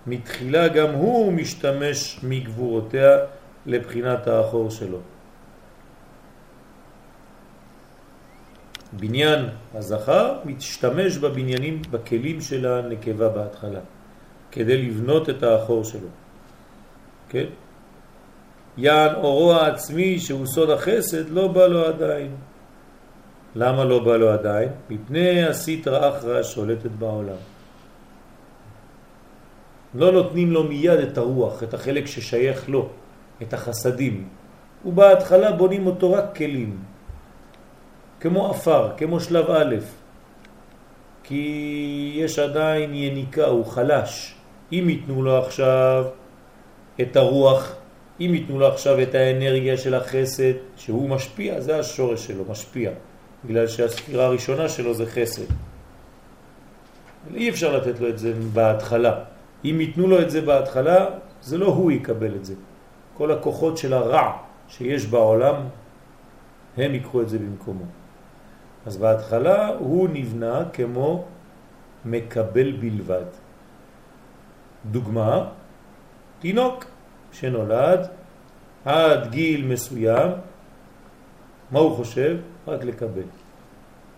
[0.06, 3.18] מתחילה גם הוא משתמש מגבורותיה
[3.66, 4.98] לבחינת האחור שלו.
[8.92, 13.80] בניין הזכר משתמש בבניינים, בכלים של הנקבה בהתחלה,
[14.50, 16.08] כדי לבנות את האחור שלו.
[17.28, 17.44] כן?
[18.78, 22.37] יען אורו העצמי שהוא סוד החסד לא בא לו עדיין.
[23.54, 24.68] למה לא בא לו עדיין?
[24.90, 27.57] מפני הסיטרא אחרא שולטת בעולם.
[29.94, 32.88] לא נותנים לו מיד את הרוח, את החלק ששייך לו,
[33.42, 34.29] את החסדים.
[34.85, 36.79] ובהתחלה בונים אותו רק כלים,
[38.20, 39.77] כמו אפר, כמו שלב א',
[41.22, 44.35] כי יש עדיין יניקה, הוא חלש.
[44.72, 46.05] אם ייתנו לו עכשיו
[47.01, 47.74] את הרוח,
[48.20, 52.90] אם ייתנו לו עכשיו את האנרגיה של החסד, שהוא משפיע, זה השורש שלו, משפיע.
[53.44, 55.42] בגלל שהספירה הראשונה שלו זה חסד.
[57.35, 59.24] אי אפשר לתת לו את זה בהתחלה.
[59.64, 61.06] אם ייתנו לו את זה בהתחלה,
[61.42, 62.54] זה לא הוא יקבל את זה.
[63.16, 64.32] כל הכוחות של הרע
[64.68, 65.54] שיש בעולם,
[66.76, 67.84] הם ייקחו את זה במקומו.
[68.86, 71.24] אז בהתחלה הוא נבנה כמו
[72.04, 73.24] מקבל בלבד.
[74.90, 75.48] דוגמה,
[76.38, 76.84] תינוק
[77.32, 78.06] שנולד
[78.84, 80.30] עד גיל מסוים,
[81.70, 82.36] מה הוא חושב?
[82.66, 83.28] רק לקבל.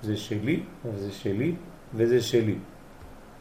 [0.02, 1.54] זה שלי, וזה שלי,
[1.94, 2.58] וזה שלי.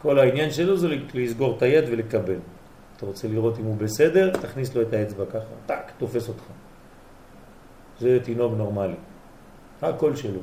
[0.02, 2.40] כל העניין שלו זה לסגור את היד ולקבל.
[2.98, 6.44] אתה רוצה לראות אם הוא בסדר, תכניס לו את האצבע ככה, טק, תופס אותך.
[8.00, 8.96] זה תינוק נורמלי.
[9.82, 10.40] הכל שלו.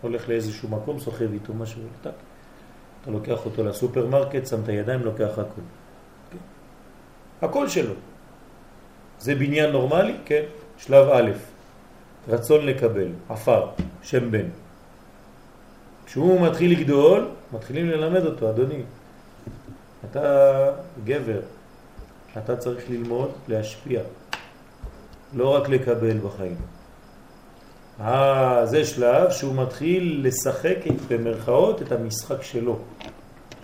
[0.00, 2.10] הולך לאיזשהו מקום, סוחב איתו משהו, טק.
[3.02, 5.62] אתה לוקח אותו לסופרמרקט, שם את הידיים, לוקח הכל.
[6.30, 6.38] כן?
[7.46, 7.94] הכל שלו.
[9.18, 10.16] זה בניין נורמלי?
[10.24, 10.42] כן.
[10.78, 11.30] שלב א',
[12.28, 13.66] רצון לקבל, עפר,
[14.02, 14.46] שם בן.
[16.12, 18.82] כשהוא מתחיל לגדול, מתחילים ללמד אותו, אדוני,
[20.10, 20.70] אתה
[21.04, 21.40] גבר,
[22.38, 24.02] אתה צריך ללמוד להשפיע,
[25.34, 26.56] לא רק לקבל בחיים.
[28.00, 30.76] אה, זה שלב שהוא מתחיל לשחק
[31.08, 32.78] במרכאות את המשחק שלו,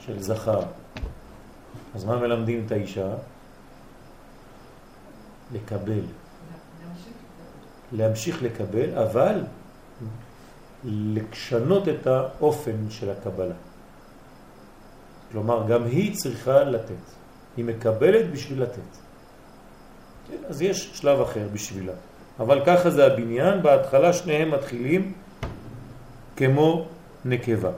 [0.06, 0.62] של זכר.
[1.94, 3.08] אז מה מלמדים את האישה?
[5.52, 6.00] לקבל.
[7.92, 9.40] להמשיך לקבל, אבל
[10.88, 13.55] לשנות את האופן של הקבלה.
[15.33, 17.05] כלומר, גם היא צריכה לתת.
[17.57, 18.92] היא מקבלת בשביל לתת.
[20.29, 21.92] כן, אז יש שלב אחר בשבילה.
[22.40, 25.12] אבל ככה זה הבניין, בהתחלה שניהם מתחילים
[26.37, 26.87] כמו
[27.24, 27.70] נקבה.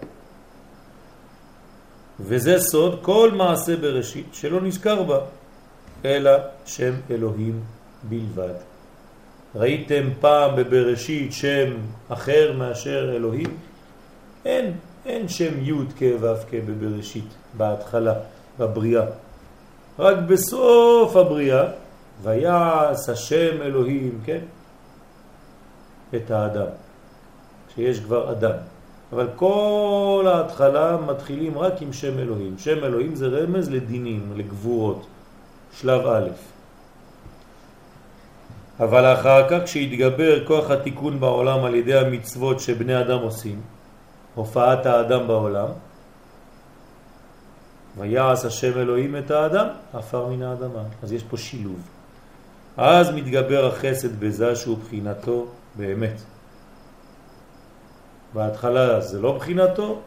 [2.21, 5.19] וזה סוד כל מעשה בראשית שלא נזכר בה,
[6.05, 6.31] אלא
[6.67, 7.61] שם אלוהים
[8.03, 8.70] בלבד.
[9.55, 11.73] ראיתם פעם בבראשית שם
[12.09, 13.57] אחר מאשר אלוהים?
[14.45, 14.73] אין,
[15.07, 18.15] אין שם י' כ' ו' כ' בבראשית, בהתחלה,
[18.59, 19.05] בבריאה.
[19.99, 21.65] רק בסוף הבריאה,
[22.23, 24.41] ויעש השם אלוהים, כן?
[26.17, 26.67] את האדם,
[27.75, 28.57] שיש כבר אדם.
[29.13, 32.55] אבל כל ההתחלה מתחילים רק עם שם אלוהים.
[32.59, 35.07] שם אלוהים זה רמז לדינים, לגבורות,
[35.81, 36.29] שלב א'.
[38.81, 43.61] אבל אחר כך כשהתגבר כוח התיקון בעולם על ידי המצוות שבני אדם עושים,
[44.35, 45.69] הופעת האדם בעולם,
[47.99, 50.83] ויעש השם אלוהים את האדם, עפר מן האדמה.
[51.03, 51.81] אז יש פה שילוב.
[52.77, 56.21] אז מתגבר החסד בזה שהוא בחינתו באמת.
[58.35, 60.01] בהתחלה זה לא בחינתו,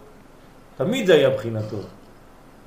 [0.78, 1.78] תמיד זה היה בחינתו.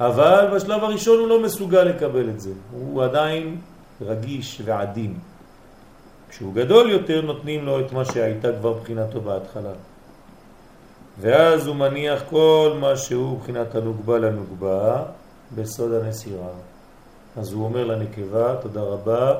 [0.01, 2.53] אבל בשלב הראשון הוא לא מסוגל לקבל את זה.
[2.73, 3.57] הוא עדיין
[4.01, 5.15] רגיש ועדין.
[6.37, 9.73] כשהוא גדול יותר נותנים לו את מה שהייתה כבר בחינתו בהתחלה.
[11.21, 15.03] ואז הוא מניח כל מה שהוא בחינת הנוגבה לנוגבה
[15.55, 16.49] בסוד הנסירה.
[17.37, 19.35] אז הוא אומר לנקבה, תודה רבה,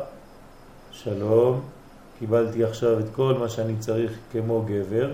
[0.91, 1.61] שלום,
[2.19, 5.13] קיבלתי עכשיו את כל מה שאני צריך כמו גבר,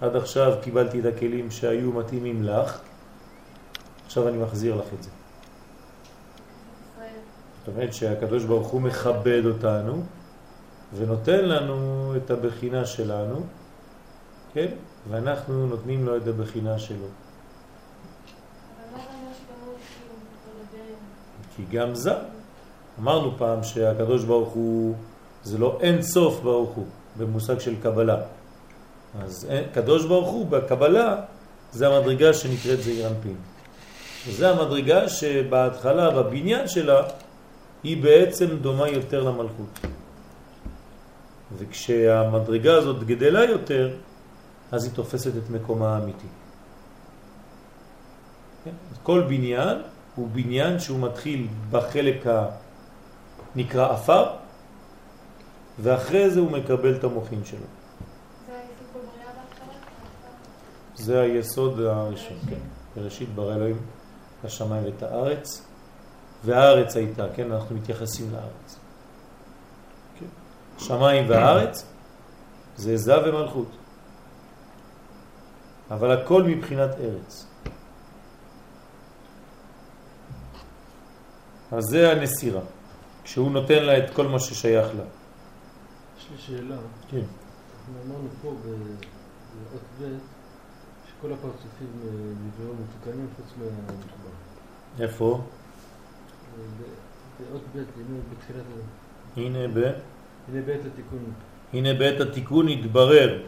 [0.00, 2.78] עד עכשיו קיבלתי את הכלים שהיו מתאימים לך,
[4.06, 5.10] עכשיו אני מחזיר לך את זה.
[7.58, 10.02] זאת אומרת שהקדוש ברוך הוא מכבד אותנו
[10.94, 13.40] ונותן לנו את הבחינה שלנו,
[14.54, 14.66] כן?
[15.10, 17.06] ואנחנו נותנים לו את הבחינה שלו.
[21.56, 22.12] כי גם זה,
[23.00, 24.94] אמרנו פעם שהקדוש ברוך הוא,
[25.42, 26.86] זה לא אין סוף ברוך הוא,
[27.18, 28.16] במושג של קבלה.
[29.22, 31.16] אז קדוש ברוך הוא בקבלה
[31.72, 33.36] זה המדרגה שנקראת זעיר אנפין.
[34.28, 37.02] וזה המדרגה שבהתחלה, בבניין שלה,
[37.82, 39.80] היא בעצם דומה יותר למלכות.
[41.58, 43.96] וכשהמדרגה הזאת גדלה יותר,
[44.72, 46.26] אז היא תופסת את מקומה האמיתי.
[48.64, 48.70] כן?
[49.02, 49.78] כל בניין
[50.14, 52.26] הוא בניין שהוא מתחיל בחלק
[53.54, 54.26] הנקרא אפר,
[55.78, 57.66] ואחרי זה הוא מקבל את המוחין שלו.
[60.94, 62.58] זה היסוד הראשון, כן.
[62.96, 63.80] בראשית ברא אלוהים
[64.44, 65.66] השמיים ואת הארץ,
[66.44, 68.79] והארץ הייתה, כן, אנחנו מתייחסים לארץ.
[70.80, 71.86] שמיים והארץ
[72.76, 73.68] זה זה ומלכות.
[75.90, 77.46] אבל הכל מבחינת ארץ.
[81.72, 82.60] אז זה הנסירה,
[83.24, 85.04] כשהוא נותן לה את כל מה ששייך לה.
[86.18, 86.76] יש לי שאלה.
[87.10, 87.16] כן.
[87.18, 90.04] אנחנו אמרנו פה באות ב'
[91.08, 94.30] שכל הפרצופים אה, נבראו מתוקנים חוץ מהנקבה.
[95.00, 95.40] איפה?
[97.40, 97.78] באות ב',
[98.32, 98.64] בתחילת.
[99.36, 99.92] הנה ב...
[100.52, 101.18] הנה בעת התיקון.
[101.72, 103.38] הנה בעת התיקון התברר.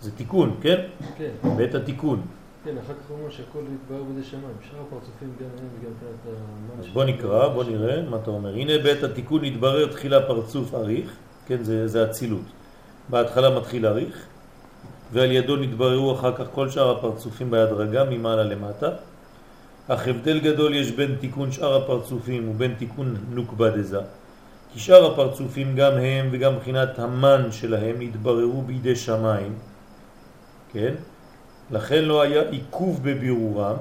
[0.00, 0.80] זה תיקון, כן?
[1.18, 2.22] כן, בעת התיקון.
[2.64, 4.54] כן, אחר כך אומר שהכל יתברר בידי שמיים.
[4.70, 6.80] שאר הפרצופים גם הם וגם מבחינת המן.
[6.80, 8.54] אז בוא נקרא, בוא נראה מה אתה אומר.
[8.54, 12.42] הנה בעת התיקון התברר תחילה פרצוף אריך, כן, זה, זה הצילות.
[13.08, 14.26] בהתחלה מתחיל אריך,
[15.12, 18.88] ועל ידו נתבררו אחר כך כל שאר הפרצופים בהדרגה ממעלה למטה.
[19.88, 24.00] אך הבדל גדול יש בין תיקון שאר הפרצופים ובין תיקון נוקבה דזה.
[24.76, 29.54] שאר הפרצופים גם הם וגם מבחינת המן שלהם התבררו בידי שמיים,
[30.72, 30.94] כן?
[31.70, 33.76] לכן לא היה עיכוב בבירורם.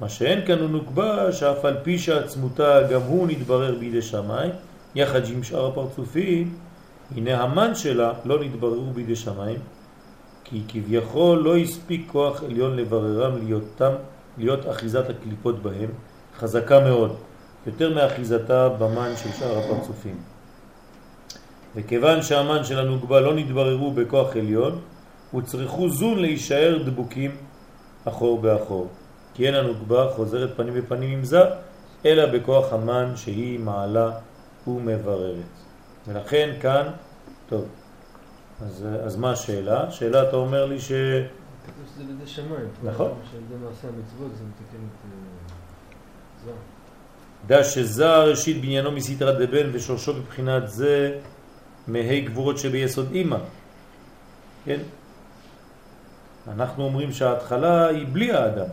[0.00, 4.50] מה שאין כאן הוא נוקבה שאף על פי שעצמותה גם הוא נתברר בידי שמיים,
[4.94, 6.54] יחד עם שאר הפרצופים,
[7.16, 9.58] הנה המן שלה לא נתבררו בידי שמיים,
[10.44, 13.92] כי כביכול לא הספיק כוח עליון לבררם ליותם,
[14.38, 15.90] להיות אחיזת הקליפות בהם,
[16.38, 17.16] חזקה מאוד,
[17.66, 20.16] יותר מאחיזתה במן של שאר הפרצופים.
[21.76, 24.80] וכיוון שהמן של הנוגבה לא נתבררו בכוח עליון,
[25.34, 27.36] וצריכו זון להישאר דבוקים
[28.04, 28.88] אחור באחור.
[29.34, 31.40] כי אין הנוגבה חוזרת פנים בפנים עם זה,
[32.04, 34.10] אלא בכוח המן שהיא מעלה
[34.66, 35.52] ומבררת.
[36.08, 36.86] ולכן כאן,
[37.48, 37.64] טוב,
[38.60, 39.90] אז, אז מה השאלה?
[39.90, 40.92] שאלה אתה אומר לי ש...
[42.82, 43.10] נכון.
[43.30, 46.52] שעל ידי מעשה המצוות זה מתקן את אה,
[47.48, 47.54] זה.
[47.54, 51.18] דע שזה ראשית בניינו מסתרא דבן ושורשו בבחינת זה
[51.88, 53.38] מהי גבורות שביסוד אימא.
[54.64, 54.80] כן?
[56.48, 58.66] אנחנו אומרים שההתחלה היא בלי האדם.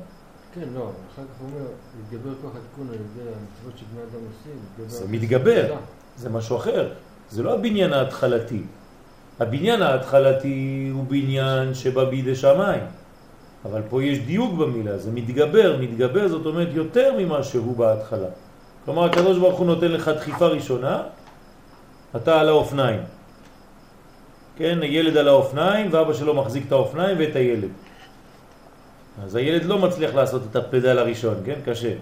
[0.55, 0.81] כן, לא,
[1.13, 4.87] אחר כך הוא אומר, מתגבר כוח התיקון על ידי המצוות שבני אדם עושים.
[4.87, 5.75] זה מתגבר.
[6.17, 6.89] זה משהו אחר.
[7.29, 8.61] זה לא הבניין ההתחלתי.
[9.39, 12.83] הבניין ההתחלתי הוא בניין שבא בידי שמיים.
[13.65, 18.27] אבל פה יש דיוק במילה, זה מתגבר, מתגבר זאת אומרת יותר ממה שהוא בהתחלה.
[18.85, 21.03] כלומר הקדוש ברוך הוא נותן לך דחיפה ראשונה,
[22.15, 22.99] אתה על האופניים.
[24.57, 27.69] כן, הילד על האופניים ואבא שלו מחזיק את האופניים ואת הילד.
[29.23, 31.59] אז הילד לא מצליח לעשות את הפדל הראשון, כן?
[31.65, 31.93] קשה.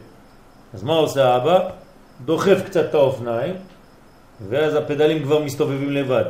[0.74, 1.70] אז מה עושה האבא?
[2.26, 3.56] דוחף קצת את האופניים
[4.50, 6.26] ואז הפדלים כבר מסתובבים לבד.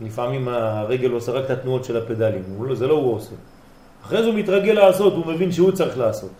[0.00, 3.34] לפעמים הרגל עושה רק את התנועות של הפדלים, לא, זה לא הוא עושה.
[4.04, 6.30] אחרי זה הוא מתרגל לעשות, הוא מבין שהוא צריך לעשות.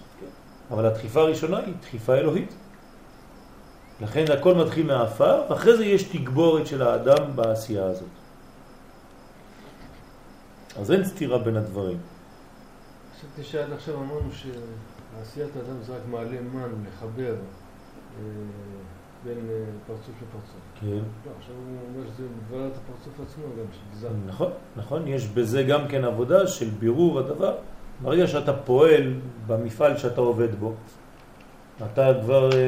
[0.71, 2.55] אבל הדחיפה הראשונה היא דחיפה אלוהית.
[4.01, 8.09] לכן הכל מתחיל מהאפר, ואחרי זה יש תגבורת של האדם בעשייה הזאת.
[10.79, 11.99] אז אין סתירה בין הדברים.
[13.17, 18.25] חשבתי שעד עכשיו אמרנו שעשיית האדם זה רק מעלה מן, לחבר אה,
[19.25, 20.61] בין אה, פרצוף לפרצוף.
[20.81, 20.87] כן.
[20.87, 24.09] לא, עכשיו הוא אומר שזה מברר את הפרצוף עצמו גם, גזר.
[24.27, 27.55] נכון, נכון, יש בזה גם כן עבודה של בירור הדבר.
[28.03, 29.15] ברגע שאתה פועל
[29.47, 30.75] במפעל שאתה עובד בו,
[31.85, 32.59] אתה כבר אה,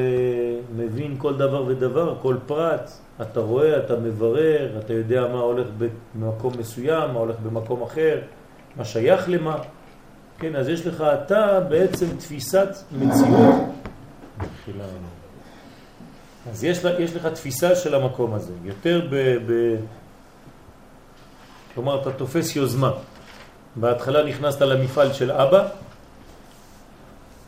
[0.75, 2.91] מבין כל דבר ודבר, כל פרט,
[3.21, 5.67] אתה רואה, אתה מברר, אתה יודע מה הולך
[6.15, 8.19] במקום מסוים, מה הולך במקום אחר,
[8.75, 9.57] מה שייך למה.
[10.39, 13.55] כן, אז יש לך אתה בעצם תפיסת מציאות.
[14.37, 14.83] מחילה.
[16.51, 19.37] אז יש, יש לך תפיסה של המקום הזה, יותר ב...
[19.47, 19.75] ב
[21.73, 22.91] כלומר, אתה תופס יוזמה.
[23.75, 25.67] בהתחלה נכנסת למפעל של אבא,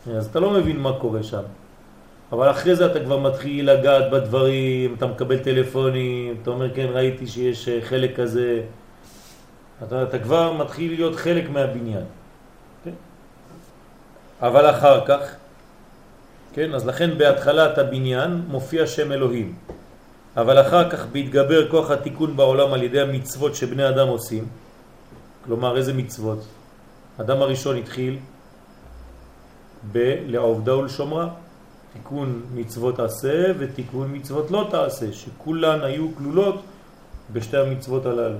[0.08, 1.44] אז אתה לא מבין מה קורה שם.
[2.32, 7.28] אבל אחרי זה אתה כבר מתחיל לגעת בדברים, אתה מקבל טלפונים, אתה אומר, כן, ראיתי
[7.28, 8.62] שיש אה, חלק כזה.
[9.84, 12.04] אתה, אתה כבר מתחיל להיות חלק מהבניין.
[12.84, 12.92] כן?
[14.42, 15.36] אבל אחר כך,
[16.54, 19.56] כן, אז לכן בהתחלת הבניין מופיע שם אלוהים.
[20.38, 24.48] אבל אחר כך בהתגבר כוח התיקון בעולם על ידי המצוות שבני אדם עושים,
[25.46, 26.40] כלומר איזה מצוות?
[27.20, 28.18] אדם הראשון התחיל
[29.92, 31.30] בלעובדה ולשומרה,
[31.94, 36.62] תיקון מצוות עשה ותיקון מצוות לא תעשה, שכולן היו כלולות
[37.34, 38.38] בשתי המצוות הללו.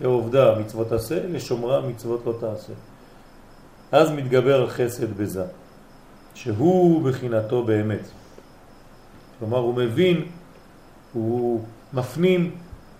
[0.00, 2.72] לעובדה מצוות עשה, לשומרה מצוות לא תעשה.
[3.92, 5.44] אז מתגבר החסד בזה.
[6.34, 8.08] שהוא בחינתו באמת.
[9.38, 10.24] כלומר, הוא מבין,
[11.12, 12.50] הוא מפנים,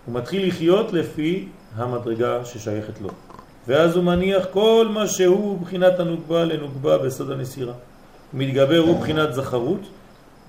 [0.05, 3.09] הוא מתחיל לחיות לפי המדרגה ששייכת לו.
[3.67, 7.73] ואז הוא מניח כל מה שהוא בחינת הנוגבה לנוגבה בסוד הנסירה.
[8.33, 9.79] מתגבר הוא בחינת זכרות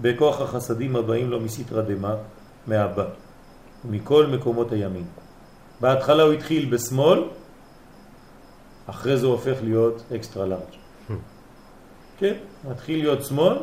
[0.01, 2.17] בכוח החסדים הבאים לו מסתרא דמה,
[2.67, 3.05] מהבא,
[3.85, 5.05] מכל מקומות הימין.
[5.81, 7.25] בהתחלה הוא התחיל בשמאל,
[8.87, 10.75] אחרי זה הוא הופך להיות אקסטרה לארג'.
[12.19, 12.35] כן,
[12.71, 13.57] מתחיל להיות שמאל,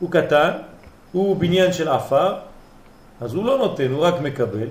[0.00, 0.50] הוא קטן,
[1.12, 2.34] הוא בניין של עפר,
[3.20, 4.68] אז הוא לא נותן, הוא רק מקבל.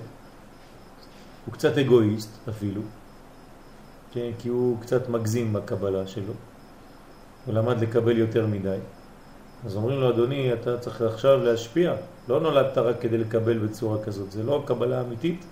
[1.45, 2.81] הוא קצת אגואיסט אפילו,
[4.15, 6.33] כן, כי הוא קצת מגזים בקבלה שלו.
[7.45, 8.77] הוא למד לקבל יותר מדי.
[9.65, 11.93] אז אומרים לו, אדוני, אתה צריך עכשיו להשפיע.
[12.27, 15.45] לא נולדת רק כדי לקבל בצורה כזאת, זה לא קבלה אמיתית.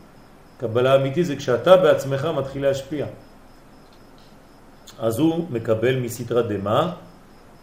[0.57, 3.05] קבלה אמיתית זה כשאתה בעצמך מתחיל להשפיע.
[4.99, 6.93] אז הוא מקבל מסתרה דמה,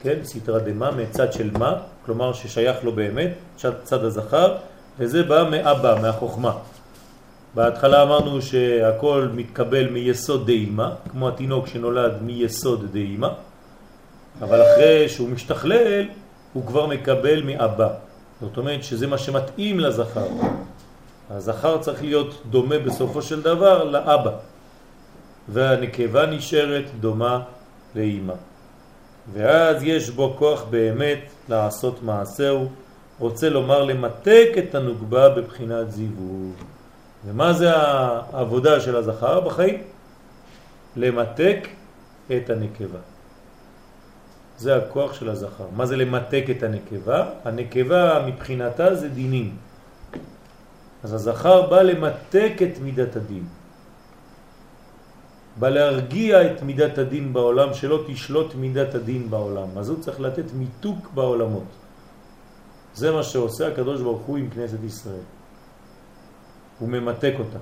[0.02, 3.30] כן, סתרה דמה, מצד של מה, כלומר ששייך לו באמת,
[3.84, 4.56] צד הזכר,
[4.98, 6.58] וזה בא מאבא, מהחוכמה.
[7.54, 13.28] בהתחלה אמרנו שהכל מתקבל מיסוד דאימה, כמו התינוק שנולד מיסוד דאימה,
[14.40, 16.04] אבל אחרי שהוא משתכלל,
[16.52, 17.88] הוא כבר מקבל מאבא.
[18.40, 20.26] זאת אומרת שזה מה שמתאים לזכר.
[21.30, 24.30] הזכר צריך להיות דומה בסופו של דבר לאבא,
[25.48, 27.42] והנקבה נשארת דומה
[27.94, 28.34] לאימא.
[29.32, 32.68] ואז יש בו כוח באמת לעשות מעשהו,
[33.18, 36.54] רוצה לומר למתק את הנוגבה בבחינת זיווג.
[37.26, 39.82] ומה זה העבודה של הזכר בחיים?
[40.96, 41.68] למתק
[42.26, 42.98] את הנקבה.
[44.58, 45.66] זה הכוח של הזכר.
[45.76, 47.30] מה זה למתק את הנקבה?
[47.44, 49.56] הנקבה מבחינתה זה דינים.
[51.04, 53.44] אז הזכר בא למתק את מידת הדין.
[55.56, 59.78] בא להרגיע את מידת הדין בעולם, שלא תשלוט מידת הדין בעולם.
[59.78, 61.68] אז הוא צריך לתת מיתוק בעולמות.
[62.94, 65.39] זה מה שעושה הקדוש ברוך הוא עם כנסת ישראל.
[66.80, 67.58] הוא ממתק אותה.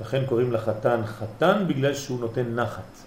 [0.00, 2.98] לכן קוראים לחתן חתן בגלל שהוא נותן נחת.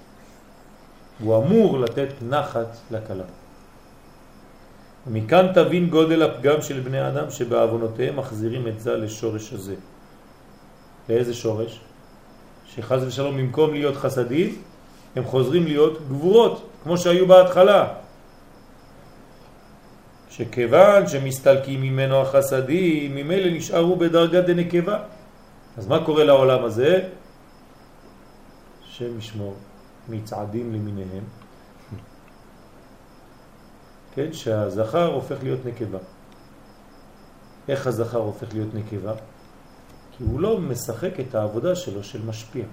[1.20, 3.24] הוא אמור לתת נחת לכלה.
[5.08, 9.76] מכאן תבין גודל הפגם של בני אדם שבעוונותיהם מחזירים את זה לשורש הזה.
[11.10, 11.80] לאיזה שורש?
[12.76, 14.62] שחז ושלום במקום להיות חסדים
[15.16, 17.88] הם חוזרים להיות גבורות כמו שהיו בהתחלה.
[20.32, 25.04] שכיוון שמסתלקים ממנו החסדים, ממילא נשארו בדרגת דנקבה.
[25.78, 27.10] אז מה קורה לעולם הזה?
[28.86, 29.56] שם ישמור,
[30.10, 31.24] מצעדים למיניהם.
[34.16, 36.00] כן, שהזכר הופך להיות נקבה.
[37.68, 39.14] איך הזכר הופך להיות נקבה?
[40.12, 42.66] כי הוא לא משחק את העבודה שלו של משפיע.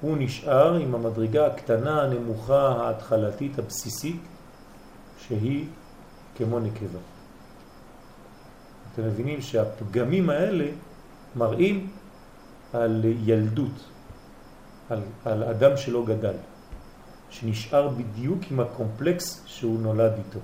[0.00, 4.20] הוא נשאר עם המדרגה הקטנה, הנמוכה, ההתחלתית, הבסיסית,
[5.18, 5.66] שהיא
[6.36, 6.98] כמו נקבה.
[8.92, 10.66] אתם מבינים שהפגמים האלה
[11.36, 11.90] מראים
[12.72, 13.84] על ילדות,
[14.90, 16.34] על, על אדם שלא גדל,
[17.30, 20.40] שנשאר בדיוק עם הקומפלקס שהוא נולד איתו.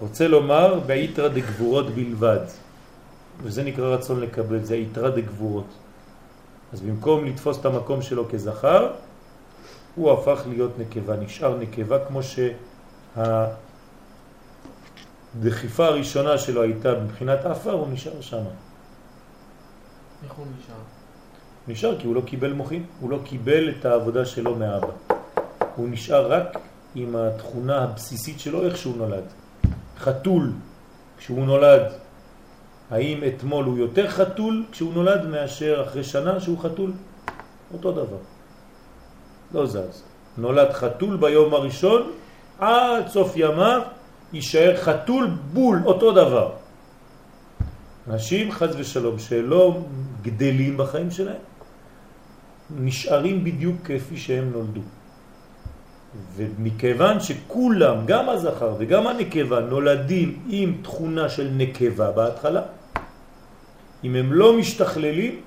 [0.00, 2.44] רוצה לומר בעיתרא דגבורות בלבד,
[3.42, 5.66] וזה נקרא רצון לקבל, זה היתרה דגבורות.
[6.72, 8.92] אז במקום לתפוס את המקום שלו כזכר,
[9.94, 12.22] הוא הפך להיות נקבה, נשאר נקבה כמו
[15.34, 18.42] שהדחיפה הראשונה שלו הייתה מבחינת אפר, הוא נשאר שם.
[20.24, 20.74] איך הוא נשאר?
[21.68, 24.92] נשאר כי הוא לא קיבל מוחים, הוא לא קיבל את העבודה שלו מהאבא.
[25.76, 26.58] הוא נשאר רק
[26.94, 29.24] עם התכונה הבסיסית שלו איך שהוא נולד.
[29.98, 30.52] חתול,
[31.18, 31.82] כשהוא נולד,
[32.90, 36.92] האם אתמול הוא יותר חתול כשהוא נולד מאשר אחרי שנה שהוא חתול?
[37.72, 38.18] אותו דבר.
[39.54, 40.02] לא זז.
[40.38, 42.12] נולד חתול ביום הראשון,
[42.60, 43.80] עד סוף ימיו
[44.32, 46.50] יישאר חתול בול, אותו דבר.
[48.10, 49.78] אנשים חז ושלום שלא
[50.22, 51.42] גדלים בחיים שלהם,
[52.70, 54.80] נשארים בדיוק כפי שהם נולדו.
[56.36, 62.62] ומכיוון שכולם, גם הזכר וגם הנקבה, נולדים עם תכונה של נקבה בהתחלה,
[64.04, 65.40] אם הם לא משתכללים,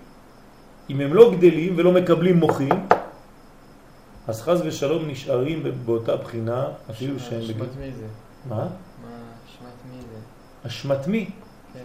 [0.90, 2.76] אם הם לא גדלים ולא מקבלים מוחים,
[4.28, 7.42] אז חז ושלום נשארים באותה בחינה אפילו שהם.
[7.42, 8.06] אשמת מי זה?
[8.50, 8.56] מה?
[8.56, 8.66] מה
[9.46, 10.68] אשמת מי זה?
[10.68, 11.30] אשמת מי?
[11.74, 11.80] כן.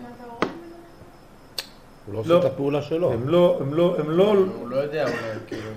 [2.07, 2.37] הוא לא לא.
[2.37, 3.13] עושה את הפעולה שלו.
[3.13, 5.17] הם לא, הם לא, הם לא, הוא לא יודע אולי,
[5.47, 5.71] כאילו.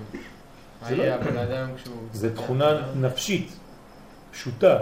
[0.82, 1.96] מה לא- יהיה הבן אדם כשהוא...
[2.12, 3.52] זה תכונה נפשית,
[4.32, 4.78] פשוטה,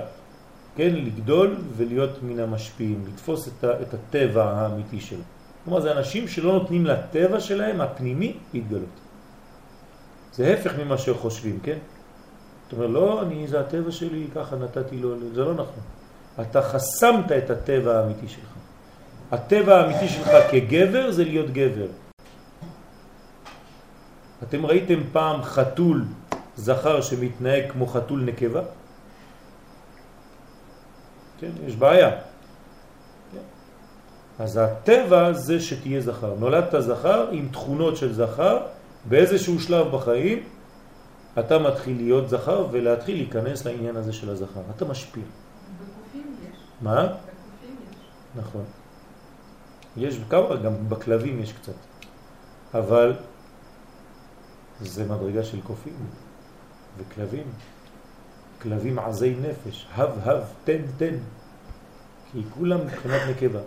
[0.77, 5.23] כן, לגדול ולהיות מן המשפיעים, לתפוס את, ה, את הטבע האמיתי שלו.
[5.65, 8.85] כלומר, זה אנשים שלא נותנים לטבע שלהם, הפנימי, להתגלות.
[10.41, 11.79] זה הפך ממה שחושבים, כן?
[12.69, 15.83] אתה אומר, לא, אני, זה הטבע שלי, ככה נתתי לו, זה לא נכון.
[16.41, 18.49] אתה חסמת את הטבע האמיתי שלך.
[19.31, 21.87] הטבע האמיתי שלך כגבר זה להיות גבר.
[24.43, 26.05] אתם ראיתם פעם חתול
[26.57, 28.63] זכר שמתנהג כמו חתול נקבה?
[31.41, 32.11] כן, יש בעיה.
[33.33, 33.45] כן.
[34.39, 36.35] אז הטבע זה שתהיה זכר.
[36.39, 40.43] נולדת זכר עם תכונות של זכר, באיזשהו שלב בחיים
[41.39, 44.61] אתה מתחיל להיות זכר ולהתחיל להיכנס לעניין הזה של הזכר.
[44.77, 45.23] אתה משפיע.
[45.23, 46.59] בגופים יש.
[46.81, 47.03] מה?
[47.03, 47.97] בגופים יש.
[48.37, 48.65] נכון.
[49.97, 51.73] יש כמה, גם בכלבים יש קצת.
[52.75, 53.15] אבל
[54.81, 55.95] זה מדרגה של קופים
[56.99, 57.45] וכלבים.
[58.63, 61.15] כלבים עזי נפש, הב הב, תן תן.
[62.33, 63.61] כי כולם מבחינת נקבה.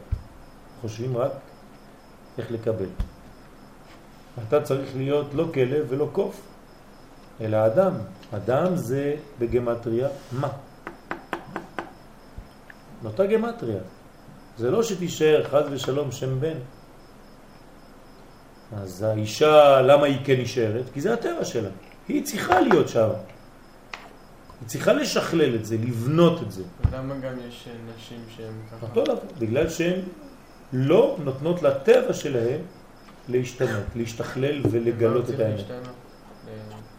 [0.82, 1.32] חושבים רק
[2.38, 2.90] איך לקבל.
[4.48, 6.42] אתה צריך להיות לא כלב ולא קוף,
[7.42, 7.94] אלא אדם.
[8.32, 10.50] אדם זה בגמטריה מה?
[13.04, 13.80] נותה גמטריה.
[14.58, 16.58] זה לא שתישאר חז ושלום שם בן.
[18.78, 20.86] אז האישה, למה היא כן נשארת?
[20.94, 21.70] כי זה הטבע שלה.
[22.08, 23.10] היא צריכה להיות שם.
[24.62, 26.64] היא צריכה לשכלל את זה, לבנות את זה.
[26.94, 28.86] למה גם יש נשים שהן ככה?
[28.86, 30.00] אותו דבר, בגלל שהן
[30.74, 32.60] לא נותנות לטבע שלהן
[33.30, 35.72] להשתנות, להשתכלל ולגלות את האמת.
[35.72, 35.78] אה,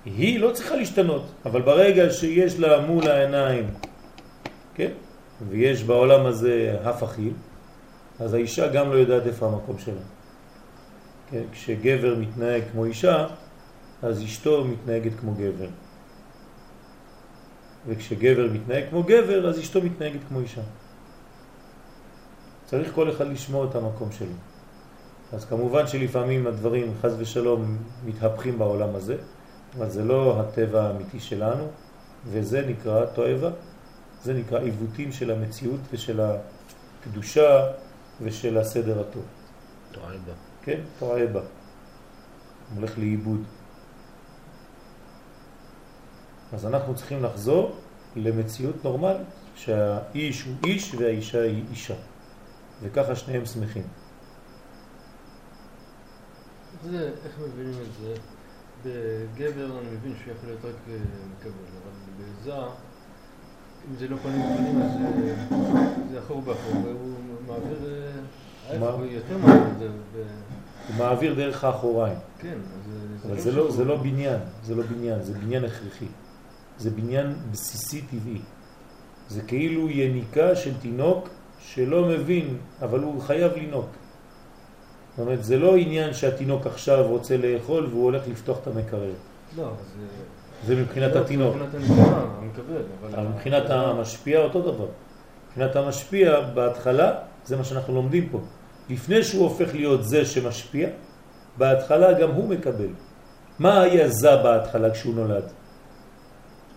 [0.05, 3.71] היא לא צריכה להשתנות, אבל ברגע שיש לה מול העיניים,
[4.75, 4.91] כן?
[5.49, 7.33] ויש בעולם הזה הפכים,
[8.21, 10.01] אז האישה גם לא יודעת איפה המקום שלה.
[11.31, 11.43] כן?
[11.53, 13.27] כשגבר מתנהג כמו אישה,
[14.03, 15.69] אז אשתו מתנהגת כמו גבר.
[17.87, 20.63] וכשגבר מתנהג כמו גבר, אז אשתו מתנהגת כמו אישה.
[22.65, 24.54] צריך כל אחד לשמוע את המקום שלו.
[25.35, 29.17] אז כמובן שלפעמים הדברים, חז ושלום, מתהפכים בעולם הזה,
[29.79, 31.69] אבל זה לא הטבע האמיתי שלנו,
[32.27, 33.51] וזה נקרא תועבה,
[34.23, 37.67] זה נקרא עיוותים של המציאות ושל הקדושה
[38.21, 39.25] ושל הסדר הטוב.
[39.93, 40.33] טועה בה.
[40.63, 41.41] כן, תועבה.
[42.77, 43.43] הולך לאיבוד.
[46.53, 47.77] אז אנחנו צריכים לחזור
[48.17, 49.27] למציאות נורמלית,
[49.57, 51.95] שהאיש הוא איש והאישה היא אישה.
[52.83, 53.83] וככה שניהם שמחים.
[56.91, 58.15] זה, איך מבינים את זה?
[58.85, 60.97] בגבר אני מבין שהוא יכול להיות רק אה,
[61.33, 61.51] מקבל,
[61.83, 62.69] אבל בזר,
[63.91, 67.15] אם זה לא פנים בפנים אז אה, זה אחור באחור, והוא
[67.47, 67.79] מעביר,
[68.71, 69.89] אה, ההפך, יותר מעביר את זה,
[70.89, 72.19] הוא מעביר דרך האחוריים.
[72.39, 72.59] כן,
[73.27, 76.09] אבל זה לא, זה לא בניין, זה לא בניין, זה בניין הכרחי.
[76.79, 78.41] זה בניין בסיסי טבעי.
[79.29, 81.29] זה כאילו יניקה של תינוק
[81.61, 83.87] שלא מבין, אבל הוא חייב לינוק.
[85.17, 89.13] זאת אומרת, זה לא עניין שהתינוק עכשיו רוצה לאכול והוא הולך לפתוח את המקרר.
[89.57, 90.07] לא, זה...
[90.67, 91.55] זה מבחינת לא, התינוק.
[93.15, 94.87] אבל מבחינת המשפיע אותו דבר.
[95.49, 97.13] מבחינת המשפיע בהתחלה,
[97.45, 98.39] זה מה שאנחנו לומדים פה.
[98.91, 100.89] לפני שהוא הופך להיות זה שמשפיע,
[101.59, 102.89] בהתחלה גם הוא מקבל.
[103.59, 105.45] מה היה זה בהתחלה כשהוא נולד?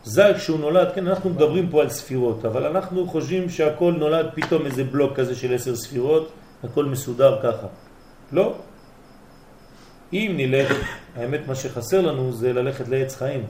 [0.04, 4.66] זה כשהוא נולד, כן, אנחנו מדברים פה על ספירות, אבל אנחנו חושבים שהכל נולד פתאום
[4.66, 6.32] איזה בלוק כזה של עשר ספירות,
[6.64, 7.68] הכל מסודר ככה.
[8.32, 8.56] לא.
[10.14, 13.44] אם נלך, האמת מה שחסר לנו זה ללכת לעץ חיים.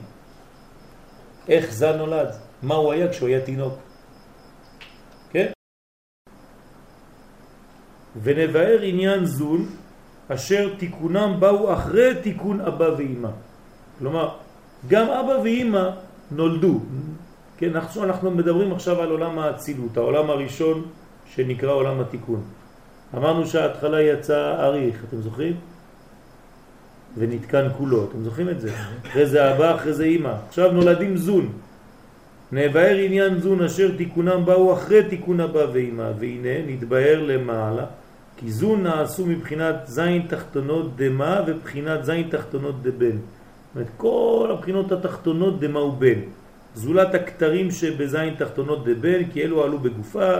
[1.48, 2.28] איך זה נולד?
[2.62, 3.74] מה הוא היה כשהוא היה תינוק?
[5.30, 5.50] כן?
[8.22, 9.68] ונבאר עניין זון
[10.28, 13.30] אשר תיקונם באו אחרי תיקון אבא ואמא.
[13.98, 14.36] כלומר,
[14.88, 15.90] גם אבא ואמא
[16.30, 16.80] נולדו.
[17.56, 20.86] כן, אנחנו מדברים עכשיו על עולם האצילות, העולם הראשון
[21.26, 22.42] שנקרא עולם התיקון.
[23.16, 25.56] אמרנו שההתחלה יצא אריך, אתם זוכרים?
[27.18, 28.70] ונתקן כולו, אתם זוכרים את זה?
[29.06, 30.32] אחרי זה אבא, אחרי זה אמא.
[30.48, 31.52] עכשיו נולדים זון.
[32.52, 37.84] נבהר עניין זון אשר תיקונם באו אחרי תיקון אבא ואמא, והנה נתבהר למעלה,
[38.36, 43.16] כי זון נעשו מבחינת זין תחתונות דמה ובחינת זין תחתונות דבן.
[43.16, 46.20] זאת אומרת, כל הבחינות התחתונות דמה ובן.
[46.74, 50.34] זולת הכתרים שבזין תחתונות דבן, כי אלו עלו בגופה,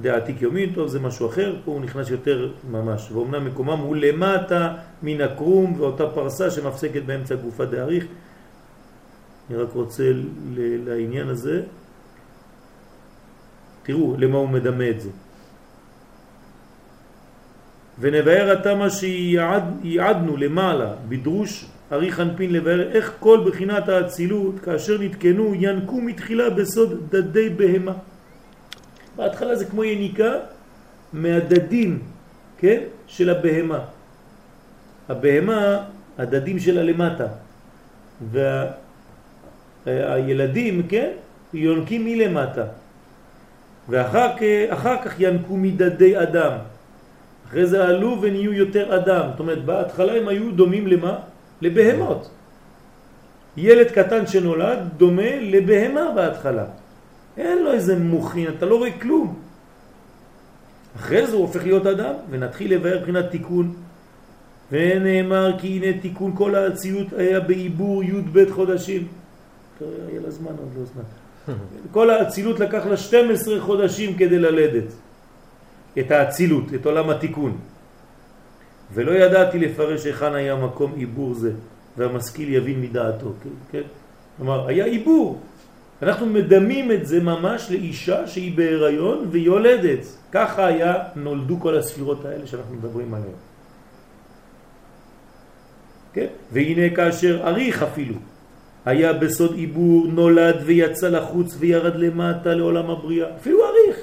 [0.00, 4.74] דעתיק יומין, טוב זה משהו אחר, פה הוא נכנס יותר ממש, ואומנם מקומם הוא למטה
[5.02, 8.04] מן הקרום ואותה פרסה שמפסקת באמצע גופה דאריך.
[9.50, 10.12] אני רק רוצה
[10.86, 11.62] לעניין הזה,
[13.82, 15.10] תראו למה הוא מדמה את זה.
[18.00, 25.54] ונבהר עתה מה שיעדנו למעלה בדרוש אריך אנפין לבאר איך כל בחינת האצילות כאשר נתקנו
[25.54, 27.92] ינקו מתחילה בסוד דדי בהמה.
[29.16, 30.32] בהתחלה זה כמו יניקה
[31.12, 31.98] מהדדים,
[32.58, 32.80] כן?
[33.06, 33.80] של הבהמה.
[35.08, 35.84] הבהמה,
[36.18, 37.26] הדדים שלה למטה.
[39.86, 41.10] הילדים, כן,
[41.54, 42.64] יונקים מלמטה,
[43.88, 44.28] ואחר
[44.68, 46.52] אחר כך ינקו מדדי אדם.
[47.48, 49.24] אחרי זה עלו ונהיו יותר אדם.
[49.30, 51.18] זאת אומרת, בהתחלה הם היו דומים למה?
[51.60, 52.30] לבהמות.
[53.56, 56.64] ילד קטן שנולד דומה לבהמה בהתחלה.
[57.36, 59.34] אין לו איזה מוכין, אתה לא רואה כלום.
[60.96, 63.74] אחרי זה הוא הופך להיות אדם, ונתחיל לבאר מבחינת תיקון.
[64.72, 69.06] ונאמר כי הנה תיקון כל האצילות היה בעיבור י' ב' חודשים.
[69.80, 71.02] היה לה זמן עוד לא זמן.
[71.94, 74.92] כל האצילות לקח לה 12 חודשים כדי ללדת
[75.98, 77.56] את האצילות, את עולם התיקון.
[78.94, 81.52] ולא ידעתי לפרש היכן היה מקום עיבור זה,
[81.96, 83.32] והמשכיל יבין מדעתו.
[83.42, 83.48] כן?
[83.72, 83.82] כן?
[84.36, 85.40] כלומר, היה עיבור.
[86.04, 90.04] אנחנו מדמים את זה ממש לאישה שהיא בהיריון ויולדת.
[90.32, 93.38] ככה היה, נולדו כל הספירות האלה שאנחנו מדברים עליהן.
[96.12, 96.26] כן?
[96.52, 98.14] והנה כאשר אריך אפילו
[98.84, 103.28] היה בסוד עיבור, נולד ויצא לחוץ וירד למטה לעולם הבריאה.
[103.40, 103.96] אפילו אריך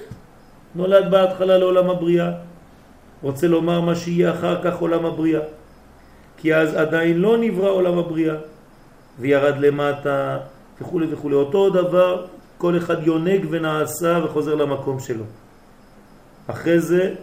[0.75, 2.31] נולד בהתחלה לעולם הבריאה.
[3.21, 5.41] רוצה לומר מה שיהיה אחר כך עולם הבריאה.
[6.37, 8.35] כי אז עדיין לא נברא עולם הבריאה.
[9.19, 10.37] וירד למטה
[10.81, 11.33] וכו' וכו'.
[11.33, 12.25] אותו דבר,
[12.57, 15.23] כל אחד יונק ונעשה וחוזר למקום שלו.
[16.47, 17.13] אחרי זה,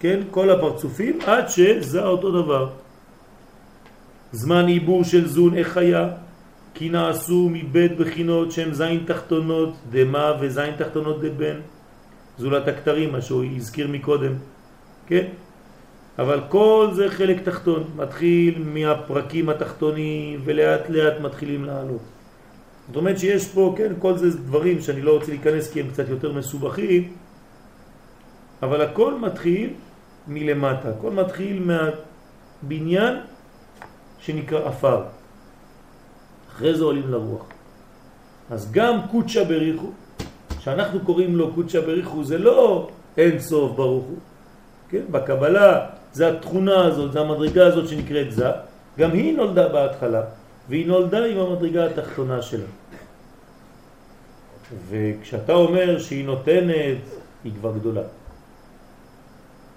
[0.00, 2.70] כן, כל הפרצופים, עד שזה אותו דבר.
[4.32, 6.08] זמן עיבור של זון איך היה?
[6.74, 11.56] כי נעשו מבית בחינות שהם זין תחתונות דמה וזין תחתונות דבן
[12.38, 14.32] זולת הכתרים, מה שהוא הזכיר מקודם,
[15.06, 15.26] כן?
[16.18, 22.00] אבל כל זה חלק תחתון, מתחיל מהפרקים התחתונים ולאט לאט מתחילים לעלות.
[22.86, 26.08] זאת אומרת שיש פה, כן, כל זה דברים שאני לא רוצה להיכנס כי הם קצת
[26.08, 27.12] יותר מסובכים,
[28.62, 29.70] אבל הכל מתחיל
[30.28, 33.16] מלמטה, הכל מתחיל מהבניין
[34.18, 35.02] שנקרא אפר.
[36.48, 37.44] אחרי זה עולים לרוח.
[38.50, 39.90] אז גם קודשא בריחו,
[40.60, 44.18] שאנחנו קוראים לו קודשא בריחו, זה לא אין סוף ברוך הוא.
[44.88, 45.02] כן?
[45.10, 45.86] בקבלה
[46.16, 48.50] זה התכונה הזאת, זה המדרגה הזאת שנקראת זה,
[48.98, 50.22] גם היא נולדה בהתחלה,
[50.68, 52.64] והיא נולדה עם המדרגה התחתונה שלה.
[54.88, 56.98] וכשאתה אומר שהיא נותנת,
[57.44, 58.02] היא כבר גדולה.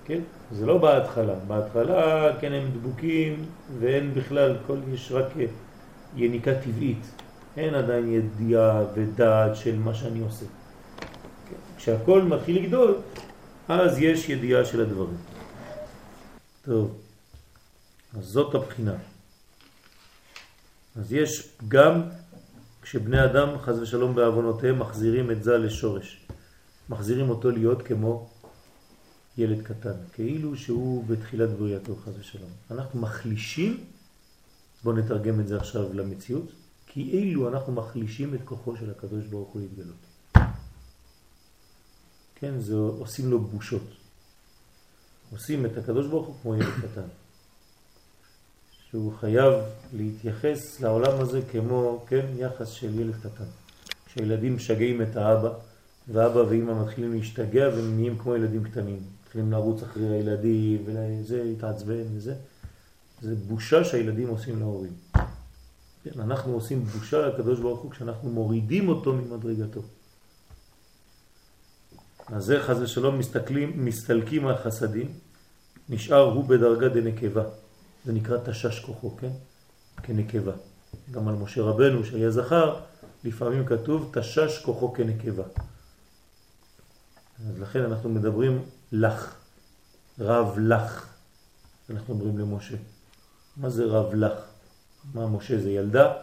[0.05, 0.19] כן?
[0.51, 1.33] זה לא בהתחלה.
[1.47, 3.45] בהתחלה, כן, הם דבוקים
[3.79, 5.27] ואין בכלל, כל, יש רק
[6.15, 7.03] יניקה טבעית.
[7.57, 10.45] אין עדיין ידיעה ודעת של מה שאני עושה.
[11.49, 11.55] כן?
[11.77, 12.95] כשהכל מתחיל לגדול,
[13.67, 15.28] אז יש ידיעה של הדברים.
[16.61, 17.01] טוב,
[18.17, 18.95] אז זאת הבחינה.
[20.95, 22.01] אז יש גם
[22.81, 26.25] כשבני אדם, חז ושלום בעוונותיהם, מחזירים את זה לשורש.
[26.89, 28.29] מחזירים אותו להיות כמו
[29.37, 32.49] ילד קטן, כאילו שהוא בתחילת בריאתו חס ושלום.
[32.71, 33.83] אנחנו מחלישים,
[34.83, 36.51] בואו נתרגם את זה עכשיו למציאות,
[36.87, 39.95] כאילו אנחנו מחלישים את כוחו של הקדוש ברוך הוא להתגלות.
[42.35, 43.98] כן, זה עושים לו בושות.
[45.31, 47.07] עושים את הקדוש ברוך הוא כמו ילד קטן.
[48.89, 49.53] שהוא חייב
[49.93, 53.43] להתייחס לעולם הזה כמו, כן, יחס של ילד קטן.
[54.05, 55.49] כשילדים משגעים את האבא,
[56.07, 58.99] ואבא ואמא מתחילים להשתגע והם נהיים כמו ילדים קטנים.
[59.23, 62.35] מתחילים לרוץ אחרי הילדים וזה, התעצבן וזה.
[63.21, 64.93] זה בושה שהילדים עושים להורים.
[66.03, 69.81] כן, אנחנו עושים בושה לקדוש ברוך הוא כשאנחנו מורידים אותו ממדרגתו.
[72.33, 75.13] אז זה חז ושלום מסתכלים, מסתלקים החסדים,
[75.89, 77.43] נשאר הוא בדרגה דנקבה.
[78.05, 79.31] זה נקרא תשש כוחו, כן?
[80.03, 80.51] כנקבה.
[81.11, 82.79] גם על משה רבנו שהיה זכר,
[83.23, 85.43] לפעמים כתוב תשש כוחו כנקבה.
[87.49, 89.35] אז לכן אנחנו מדברים לך,
[90.19, 91.07] רב לך,
[91.89, 92.75] אנחנו אומרים למשה.
[93.57, 94.33] מה זה רב לך?
[95.13, 96.13] מה משה זה ילדה?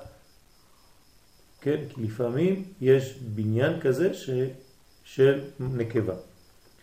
[1.61, 4.31] כן, כי לפעמים יש בניין כזה ש...
[5.07, 6.15] של נקבה.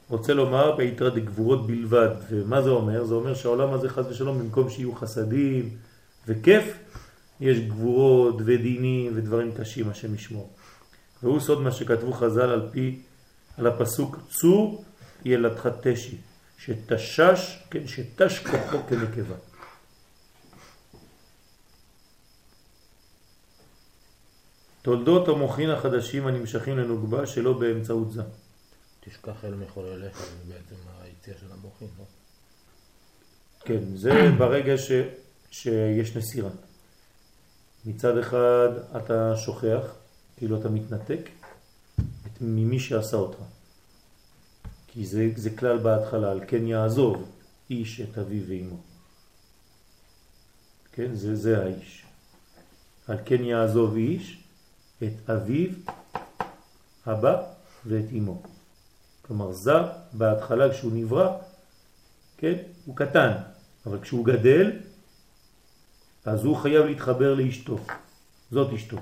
[0.09, 3.05] רוצה לומר ביתרה דגבורות בלבד, ומה זה אומר?
[3.05, 5.69] זה אומר שהעולם הזה חס ושלום במקום שיהיו חסדים
[6.27, 6.77] וכיף,
[7.39, 10.49] יש גבורות ודינים ודברים קשים השם ישמור.
[11.23, 12.99] והוא סוד מה שכתבו חז"ל על פי,
[13.57, 14.85] על הפסוק צור
[15.25, 16.17] ילדך תשי,
[16.57, 19.35] שתשש, כן, שתש כוחו כנקבה.
[24.83, 28.21] תולדות המוחין החדשים הנמשכים לנוגבה שלא באמצעות זה.
[28.99, 32.05] תשכח אל מחולליך, זה בעצם היציאה של המוחין, לא?
[33.59, 34.91] כן, זה ברגע ש,
[35.51, 36.49] שיש נסירה.
[37.85, 39.95] מצד אחד אתה שוכח,
[40.37, 41.29] כאילו אתה מתנתק
[42.41, 43.39] ממי שעשה אותך.
[44.87, 47.31] כי זה, זה כלל בהתחלה, על כן יעזוב
[47.69, 48.77] איש את אביו ואמו.
[50.91, 52.05] כן, זה, זה האיש.
[53.07, 54.42] על כן יעזוב איש
[55.03, 55.69] את אביו,
[57.07, 57.43] אבא
[57.85, 58.41] ואת אמו.
[59.21, 59.71] כלומר, זה
[60.13, 61.37] בהתחלה כשהוא נברא,
[62.37, 62.53] כן,
[62.85, 63.31] הוא קטן,
[63.85, 64.71] אבל כשהוא גדל,
[66.25, 67.77] אז הוא חייב להתחבר לאשתו.
[68.51, 68.97] זאת אשתו.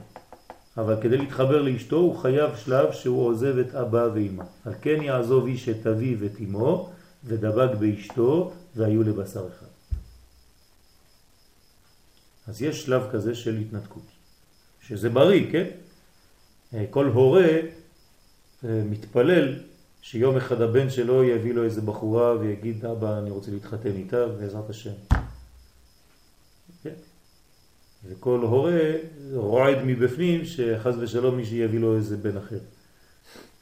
[0.78, 4.44] אבל כדי להתחבר לאשתו הוא חייב שלב שהוא עוזב את אבא ואמא.
[4.66, 6.90] על כן יעזוב איש את אביו ואת אמו
[7.24, 9.66] ודבק באשתו והיו לבשר אחד.
[12.48, 14.04] אז יש שלב כזה של התנתקות,
[14.88, 15.68] שזה בריא, כן?
[16.90, 17.48] כל הורה
[18.66, 19.60] אה, מתפלל
[20.02, 24.70] שיום אחד הבן שלו יביא לו איזה בחורה ויגיד, אבא, אני רוצה להתחתן איתה, בעזרת
[24.70, 24.92] השם.
[26.84, 26.94] כן?
[28.06, 28.82] וכל הורה
[29.34, 32.60] רועד מבפנים שחז ושלום מי שיביא לו איזה בן אחר.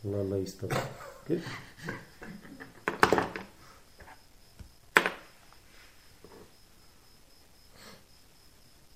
[0.05, 0.77] לא, לא יסתבר.
[1.25, 1.37] כן?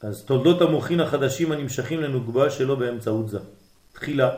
[0.01, 3.39] אז תולדות המוחין החדשים הנמשכים לנוגבה שלו באמצעות זה.
[4.03, 4.29] תחילה,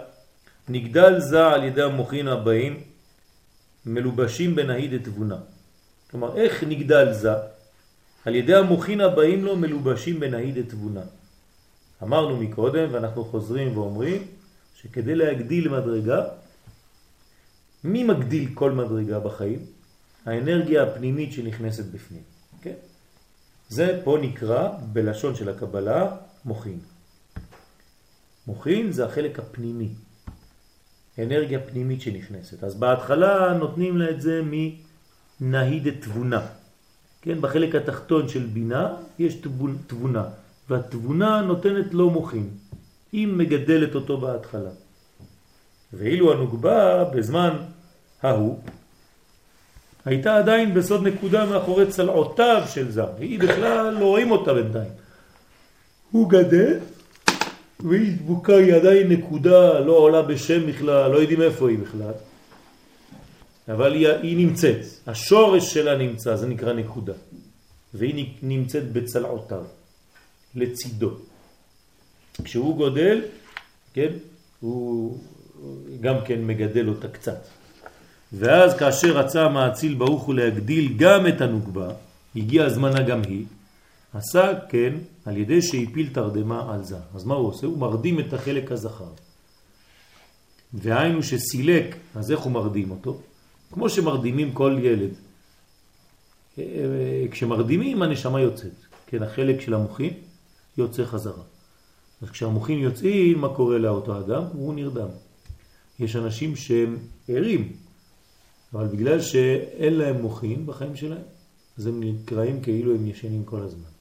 [0.70, 2.84] נגדל זה על ידי המוחין הבאים
[3.86, 5.38] מלובשים בנהיד את תבונה.
[6.12, 7.34] כלומר, איך נגדל זה?
[8.26, 11.02] על ידי המוחין הבאים לו מלובשים בנהיד את תבונה.
[12.04, 14.28] אמרנו מקודם ואנחנו חוזרים ואומרים
[14.76, 16.22] שכדי להגדיל מדרגה,
[17.84, 19.60] מי מגדיל כל מדרגה בחיים?
[20.26, 22.24] האנרגיה הפנימית שנכנסת בפנים.
[22.62, 22.78] כן?
[23.70, 26.95] זה פה נקרא בלשון של הקבלה מוחין.
[28.48, 29.90] מוחין זה החלק הפנימי,
[31.20, 32.64] אנרגיה פנימית שנכנסת.
[32.64, 34.42] אז בהתחלה נותנים לה את זה
[35.42, 36.42] מנהיד תבונה.
[37.22, 39.38] כן, בחלק התחתון של בינה יש
[39.88, 40.24] תבונה,
[40.70, 42.50] והתבונה נותנת לו מוחין.
[43.12, 44.70] היא מגדלת אותו בהתחלה.
[45.94, 47.58] ואילו הנוגבה בזמן
[48.24, 48.60] ההוא
[50.06, 53.10] הייתה עדיין בסוד נקודה מאחורי צלעותיו של זר.
[53.20, 54.92] היא בכלל לא רואים אותה בינתיים.
[56.12, 56.78] הוא גדל
[57.80, 62.14] והיא דבוקה, היא עדיין נקודה, לא עולה בשם בכלל, לא יודעים איפה היא בכלל.
[63.68, 67.14] אבל היא, היא נמצאת, השורש שלה נמצא, זה נקרא נקודה.
[67.94, 69.64] והיא נמצאת בצלעותיו,
[70.56, 71.12] לצידו.
[72.44, 73.22] כשהוא גודל,
[73.94, 74.12] כן,
[74.60, 75.18] הוא
[76.02, 77.48] גם כן מגדל אותה קצת.
[78.34, 81.90] ואז כאשר רצה המאציל ברוך הוא להגדיל גם את הנוגבה,
[82.36, 83.46] הגיע הזמנה גם היא,
[84.16, 84.94] עשה כן
[85.26, 86.98] על ידי שהפיל תרדמה על זה.
[87.16, 87.68] אז מה הוא עושה?
[87.68, 89.10] הוא מרדים את החלק הזכר.
[90.74, 93.22] והיינו שסילק, אז איך הוא מרדים אותו?
[93.72, 95.14] כמו שמרדימים כל ילד.
[97.32, 98.72] כשמרדימים הנשמה יוצאת,
[99.08, 100.14] כן, החלק של המוחין
[100.78, 101.44] יוצא חזרה.
[102.22, 104.44] אז כשהמוחין יוצאים, מה קורה לאותו אדם?
[104.54, 105.08] הוא נרדם.
[106.00, 106.98] יש אנשים שהם
[107.28, 107.74] ערים,
[108.74, 111.22] אבל בגלל שאין להם מוחין בחיים שלהם,
[111.78, 113.95] אז הם נקראים כאילו הם ישנים כל הזמן.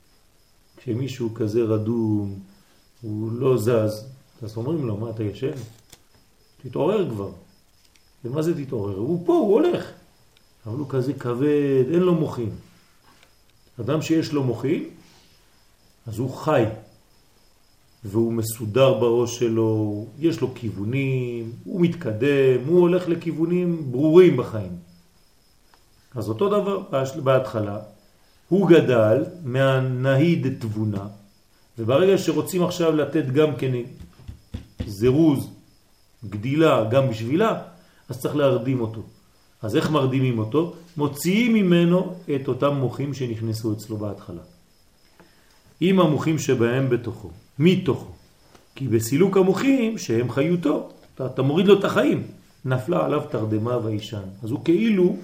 [0.84, 2.38] כשמישהו כזה רדום,
[3.02, 4.06] הוא לא זז,
[4.42, 5.52] אז אומרים לו, מה אתה ישן?
[6.62, 7.30] תתעורר כבר.
[8.24, 8.96] ומה זה תתעורר?
[8.96, 9.90] הוא פה, הוא הולך.
[10.66, 12.50] אבל הוא כזה כבד, אין לו מוחין.
[13.80, 14.84] אדם שיש לו מוחין,
[16.06, 16.64] אז הוא חי,
[18.04, 24.76] והוא מסודר בראש שלו, יש לו כיוונים, הוא מתקדם, הוא הולך לכיוונים ברורים בחיים.
[26.14, 26.82] אז אותו דבר
[27.22, 27.78] בהתחלה,
[28.48, 31.06] הוא גדל מהנהיד תבונה,
[31.78, 33.72] וברגע שרוצים עכשיו לתת גם כן
[34.86, 35.50] זירוז,
[36.28, 37.62] גדילה, גם בשבילה,
[38.08, 39.02] אז צריך להרדים אותו.
[39.62, 40.74] אז איך מרדימים אותו?
[40.96, 44.42] מוציאים ממנו את אותם מוחים שנכנסו אצלו בהתחלה.
[45.80, 48.10] עם המוחים שבהם בתוכו, מתוכו.
[48.74, 52.22] כי בסילוק המוחים שהם חיותו, אתה, אתה מוריד לו את החיים,
[52.64, 54.22] נפלה עליו תרדמה וישן.
[54.42, 55.16] אז הוא כאילו,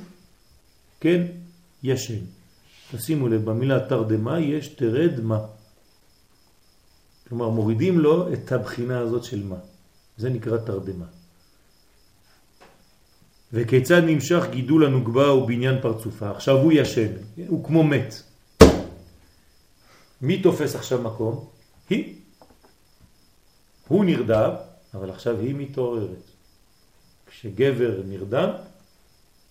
[1.00, 1.26] כן,
[1.82, 2.39] ישן.
[2.90, 5.38] תשימו לב, במילה תרדמה יש תרד מה.
[7.28, 9.56] כלומר, מורידים לו את הבחינה הזאת של מה.
[10.16, 11.06] זה נקרא תרדמה.
[13.52, 16.30] וכיצד נמשך גידול הנוגבה ובניין פרצופה.
[16.30, 17.12] עכשיו הוא ישן,
[17.48, 18.14] הוא כמו מת.
[20.22, 21.48] מי תופס עכשיו מקום?
[21.90, 22.14] היא.
[23.88, 24.50] הוא נרדם,
[24.94, 26.30] אבל עכשיו היא מתעוררת.
[27.26, 28.50] כשגבר נרדם,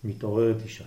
[0.04, 0.86] מתעוררת אישה.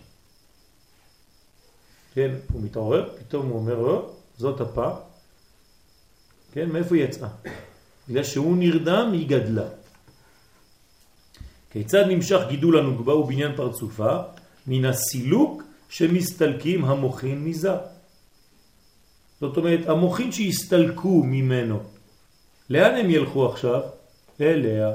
[2.15, 4.91] כן, הוא מתעורר, פתאום הוא אומר לו, זאת הפה,
[6.53, 7.29] כן, מאיפה היא יצאה?
[8.09, 9.69] בגלל שהוא נרדם, היא גדלה.
[11.71, 14.17] כיצד נמשך גידול הנוגבה ובניין פרצופה?
[14.67, 17.73] מן הסילוק שמסתלקים המוחין מזה.
[19.41, 21.81] זאת אומרת, המוחין שהסתלקו ממנו,
[22.71, 23.81] לאן הם ילכו עכשיו?
[24.41, 24.93] אליה.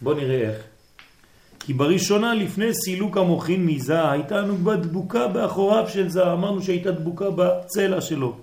[0.00, 0.67] בוא נראה איך.
[1.68, 7.24] כי בראשונה לפני סילוק המוחין מזה הייתה נוגבה דבוקה באחוריו של זה, אמרנו שהייתה דבוקה
[7.30, 8.36] בצלע שלו.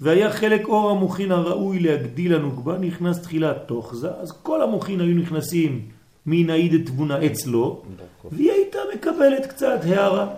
[0.00, 5.14] והיה חלק אור המוחין הראוי להגדיל הנוקבה, נכנס תחילה תוך זה, אז כל המוחין היו
[5.14, 5.88] נכנסים
[6.26, 7.82] מן העיד תבונה אצלו,
[8.32, 10.28] והיא הייתה מקבלת קצת הערה.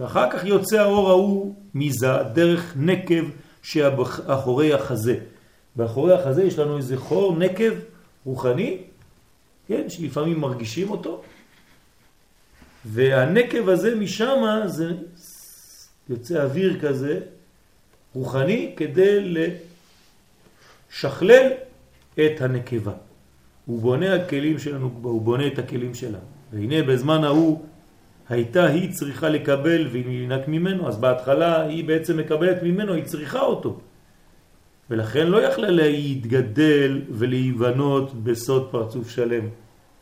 [0.00, 3.24] ואחר כך יוצא האור ההוא מזה דרך נקב
[3.62, 5.16] שאחורי החזה.
[5.76, 7.72] באחורי החזה יש לנו איזה חור נקב
[8.24, 8.78] רוחני,
[9.68, 11.22] כן, שלפעמים מרגישים אותו,
[12.84, 14.92] והנקב הזה משם זה
[16.08, 17.20] יוצא אוויר כזה
[18.14, 19.34] רוחני כדי
[20.90, 21.48] לשכלל
[22.14, 22.92] את הנקבה.
[23.66, 26.18] הוא בונה הכלים שלנו, הוא בונה את הכלים שלה.
[26.52, 27.64] והנה בזמן ההוא
[28.28, 33.40] הייתה היא צריכה לקבל והיא ינק ממנו, אז בהתחלה היא בעצם מקבלת ממנו, היא צריכה
[33.40, 33.80] אותו.
[34.90, 39.48] ולכן לא יכלה להתגדל ולהיבנות בסוד פרצוף שלם.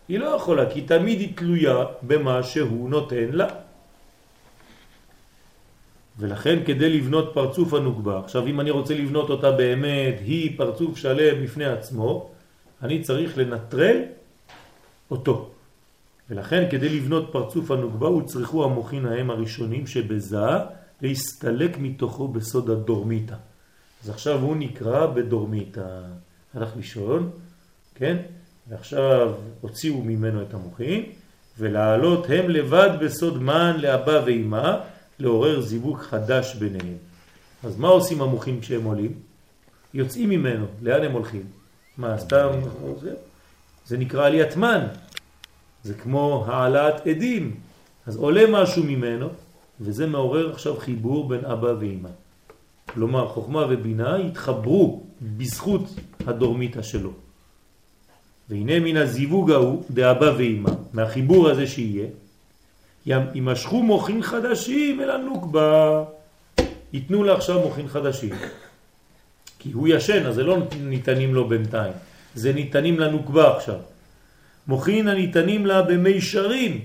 [0.08, 3.48] היא לא יכולה, כי תמיד היא תלויה במה שהוא נותן לה.
[6.18, 11.44] ולכן כדי לבנות פרצוף הנוגבה, עכשיו אם אני רוצה לבנות אותה באמת, היא פרצוף שלם
[11.44, 12.30] בפני עצמו,
[12.82, 13.96] אני צריך לנטרל
[15.10, 15.50] אותו.
[16.30, 20.38] ולכן כדי לבנות פרצוף הנוגבה הוצרכו המוחין ההם הראשונים שבזה
[21.02, 23.36] להסתלק מתוכו בסוד הדורמיתה.
[24.02, 26.00] אז עכשיו הוא נקרא בדורמיתה.
[26.54, 27.30] הלך לישון,
[27.94, 28.16] כן?
[28.68, 31.04] ועכשיו הוציאו ממנו את המוחין,
[31.58, 34.80] ולעלות הם לבד בסוד מן לאבא ואימה,
[35.18, 36.96] לעורר זיווג חדש ביניהם.
[37.64, 39.12] אז מה עושים המוחים כשהם עולים?
[39.94, 41.42] יוצאים ממנו, לאן הם הולכים?
[41.98, 42.48] מה, סתם...
[43.86, 44.86] זה, נקרא עליית מן,
[45.84, 47.60] זה כמו העלאת עדים.
[48.06, 49.28] אז עולה משהו ממנו,
[49.80, 52.08] וזה מעורר עכשיו חיבור בין אבא ואמא.
[52.86, 55.82] כלומר, חוכמה ובינה התחברו בזכות
[56.26, 57.12] הדורמיתא שלו.
[58.48, 62.06] והנה מן הזיווג ההוא דאבא ואמא, מהחיבור הזה שיהיה,
[63.06, 66.04] יימשכו מוחין חדשים אל הנוקבה.
[66.92, 68.34] ייתנו לה עכשיו מוחין חדשים.
[69.58, 71.92] כי הוא ישן, אז זה לא ניתנים לו בינתיים.
[72.34, 73.78] זה ניתנים לנוקבה עכשיו.
[74.66, 76.80] מוחין הניתנים לה במישרים,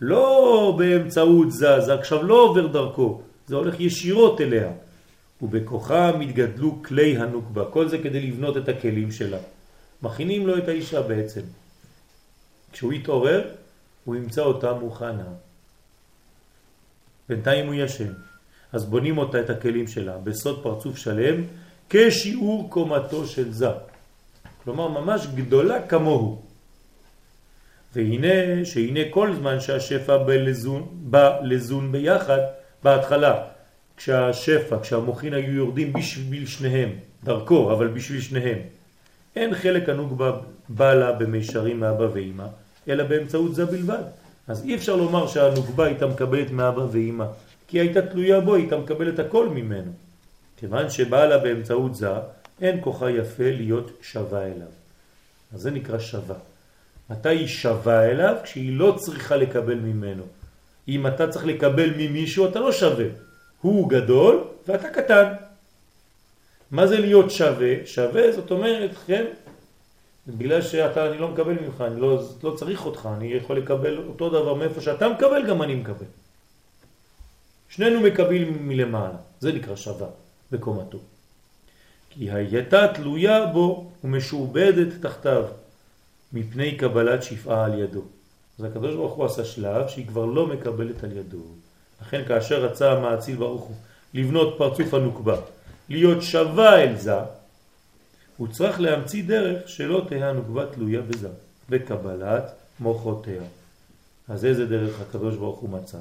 [0.00, 4.70] לא באמצעות זז, עכשיו לא עובר דרכו, זה הולך ישירות אליה.
[5.42, 9.38] ובכוחם התגדלו כלי הנוקבה, כל זה כדי לבנות את הכלים שלה.
[10.02, 11.40] מכינים לו את האישה בעצם.
[12.72, 13.50] כשהוא יתעורר,
[14.04, 15.28] הוא ימצא אותה מוכנה.
[17.28, 18.12] בינתיים הוא ישן.
[18.72, 21.44] אז בונים אותה את הכלים שלה בסוד פרצוף שלם
[21.90, 23.68] כשיעור קומתו של זה.
[24.64, 26.42] כלומר ממש גדולה כמוהו.
[27.94, 32.40] והנה שהנה כל זמן שהשפע בלזון, בא לזון ביחד
[32.82, 33.44] בהתחלה
[33.98, 36.90] כשהשפע, כשהמוחין היו יורדים בשביל שניהם,
[37.24, 38.58] דרכו, אבל בשביל שניהם.
[39.36, 40.22] אין חלק ענוג
[40.68, 42.46] בא לה במישרים מאבא ואמא,
[42.88, 44.02] אלא באמצעות זה בלבד.
[44.48, 47.24] אז אי אפשר לומר שהנוגבה הייתה מקבלת מאבא ואמא,
[47.68, 49.92] כי הייתה תלויה בו, הייתה מקבלת הכל ממנו.
[50.56, 52.08] כיוון שבאה לה באמצעות זה,
[52.60, 54.72] אין כוחה יפה להיות שווה אליו.
[55.54, 56.36] אז זה נקרא שווה.
[57.10, 58.36] מתי היא שווה אליו?
[58.42, 60.22] כשהיא לא צריכה לקבל ממנו.
[60.88, 63.27] אם אתה צריך לקבל ממישהו, אתה לא שווה.
[63.60, 65.32] הוא גדול ואתה קטן.
[66.70, 67.86] מה זה להיות שווה?
[67.86, 69.24] שווה זאת אומרת, כן,
[70.26, 74.30] בגלל שאתה, אני לא מקבל ממך, אני לא, לא צריך אותך, אני יכול לקבל אותו
[74.30, 76.06] דבר מאיפה שאתה מקבל, גם אני מקבל.
[77.68, 80.08] שנינו מקבלים מלמעלה, זה נקרא שווה
[80.52, 80.98] בקומתו.
[82.10, 85.44] כי הייתה תלויה בו ומשועבדת תחתיו
[86.32, 88.02] מפני קבלת שפעה על ידו.
[88.58, 91.42] אז הקדוש הוא עשה שלב שהיא כבר לא מקבלת על ידו.
[92.02, 93.76] לכן כאשר רצה המעציל ברוך הוא
[94.14, 95.36] לבנות פרצוף הנוקבה,
[95.88, 97.18] להיות שווה אל זה,
[98.36, 101.28] הוא צריך להמציא דרך שלא תהיה הנוקבה תלויה בזה,
[101.68, 103.42] בקבלת מוחותיה.
[104.28, 105.98] אז איזה דרך הקדוש ברוך הוא מצא?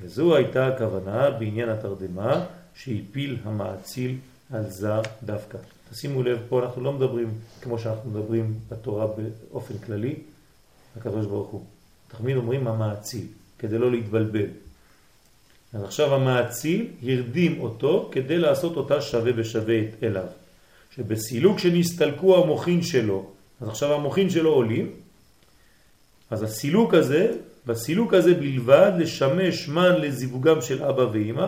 [0.00, 2.44] וזו הייתה הכוונה בעניין התרדמה
[2.74, 4.16] שהפיל המעציל
[4.52, 4.88] על זה
[5.22, 5.58] דווקא.
[5.90, 7.30] תשימו לב, פה אנחנו לא מדברים
[7.62, 10.14] כמו שאנחנו מדברים בתורה באופן כללי,
[10.96, 11.64] הקדוש ברוך הוא.
[12.08, 13.26] תמיד אומרים המעציל,
[13.58, 14.46] כדי לא להתבלבל.
[15.72, 20.26] אז עכשיו המעציל הרדים אותו כדי לעשות אותה שווה בשווה אליו.
[20.96, 24.90] שבסילוק שנסתלקו המוחין שלו, אז עכשיו המוחין שלו עולים,
[26.30, 27.32] אז הסילוק הזה,
[27.66, 31.46] בסילוק הזה בלבד לשמש מן לזיווגם של אבא ואמא,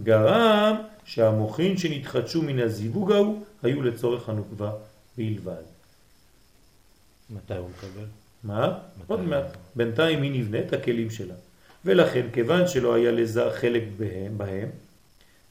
[0.00, 4.72] גרם שהמוחין שנתחדשו מן הזיווג ההוא היו לצורך הנוקבה
[5.18, 5.62] בלבד.
[7.30, 8.06] מתי הוא מקבל?
[8.44, 8.78] מה?
[9.06, 9.56] עוד מעט.
[9.76, 11.34] בינתיים היא נבנית הכלים שלה.
[11.84, 14.68] ולכן, כיוון שלא היה לזה חלק בהם, בהם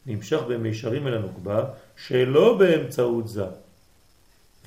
[0.06, 1.66] נמשך במישרים אל הנוקבה
[2.08, 3.46] שלא באמצעות זה.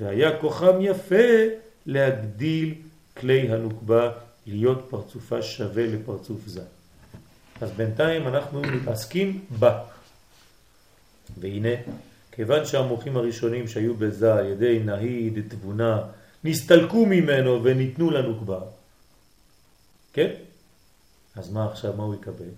[0.00, 1.26] והיה כוחם יפה
[1.86, 2.74] להגדיל
[3.16, 4.10] כלי הנוקבה
[4.46, 6.62] להיות פרצופה שווה לפרצוף זה.
[7.60, 9.78] אז בינתיים אנחנו מתעסקים בה.
[11.38, 11.74] והנה,
[12.32, 16.02] כיוון שהמוחים הראשונים שהיו בזה על ידי נהיד תבונה
[16.44, 18.64] נסתלקו ממנו וניתנו לנו כבר,
[20.12, 20.30] כן?
[21.36, 22.48] אז מה עכשיו, מה הוא יקבל?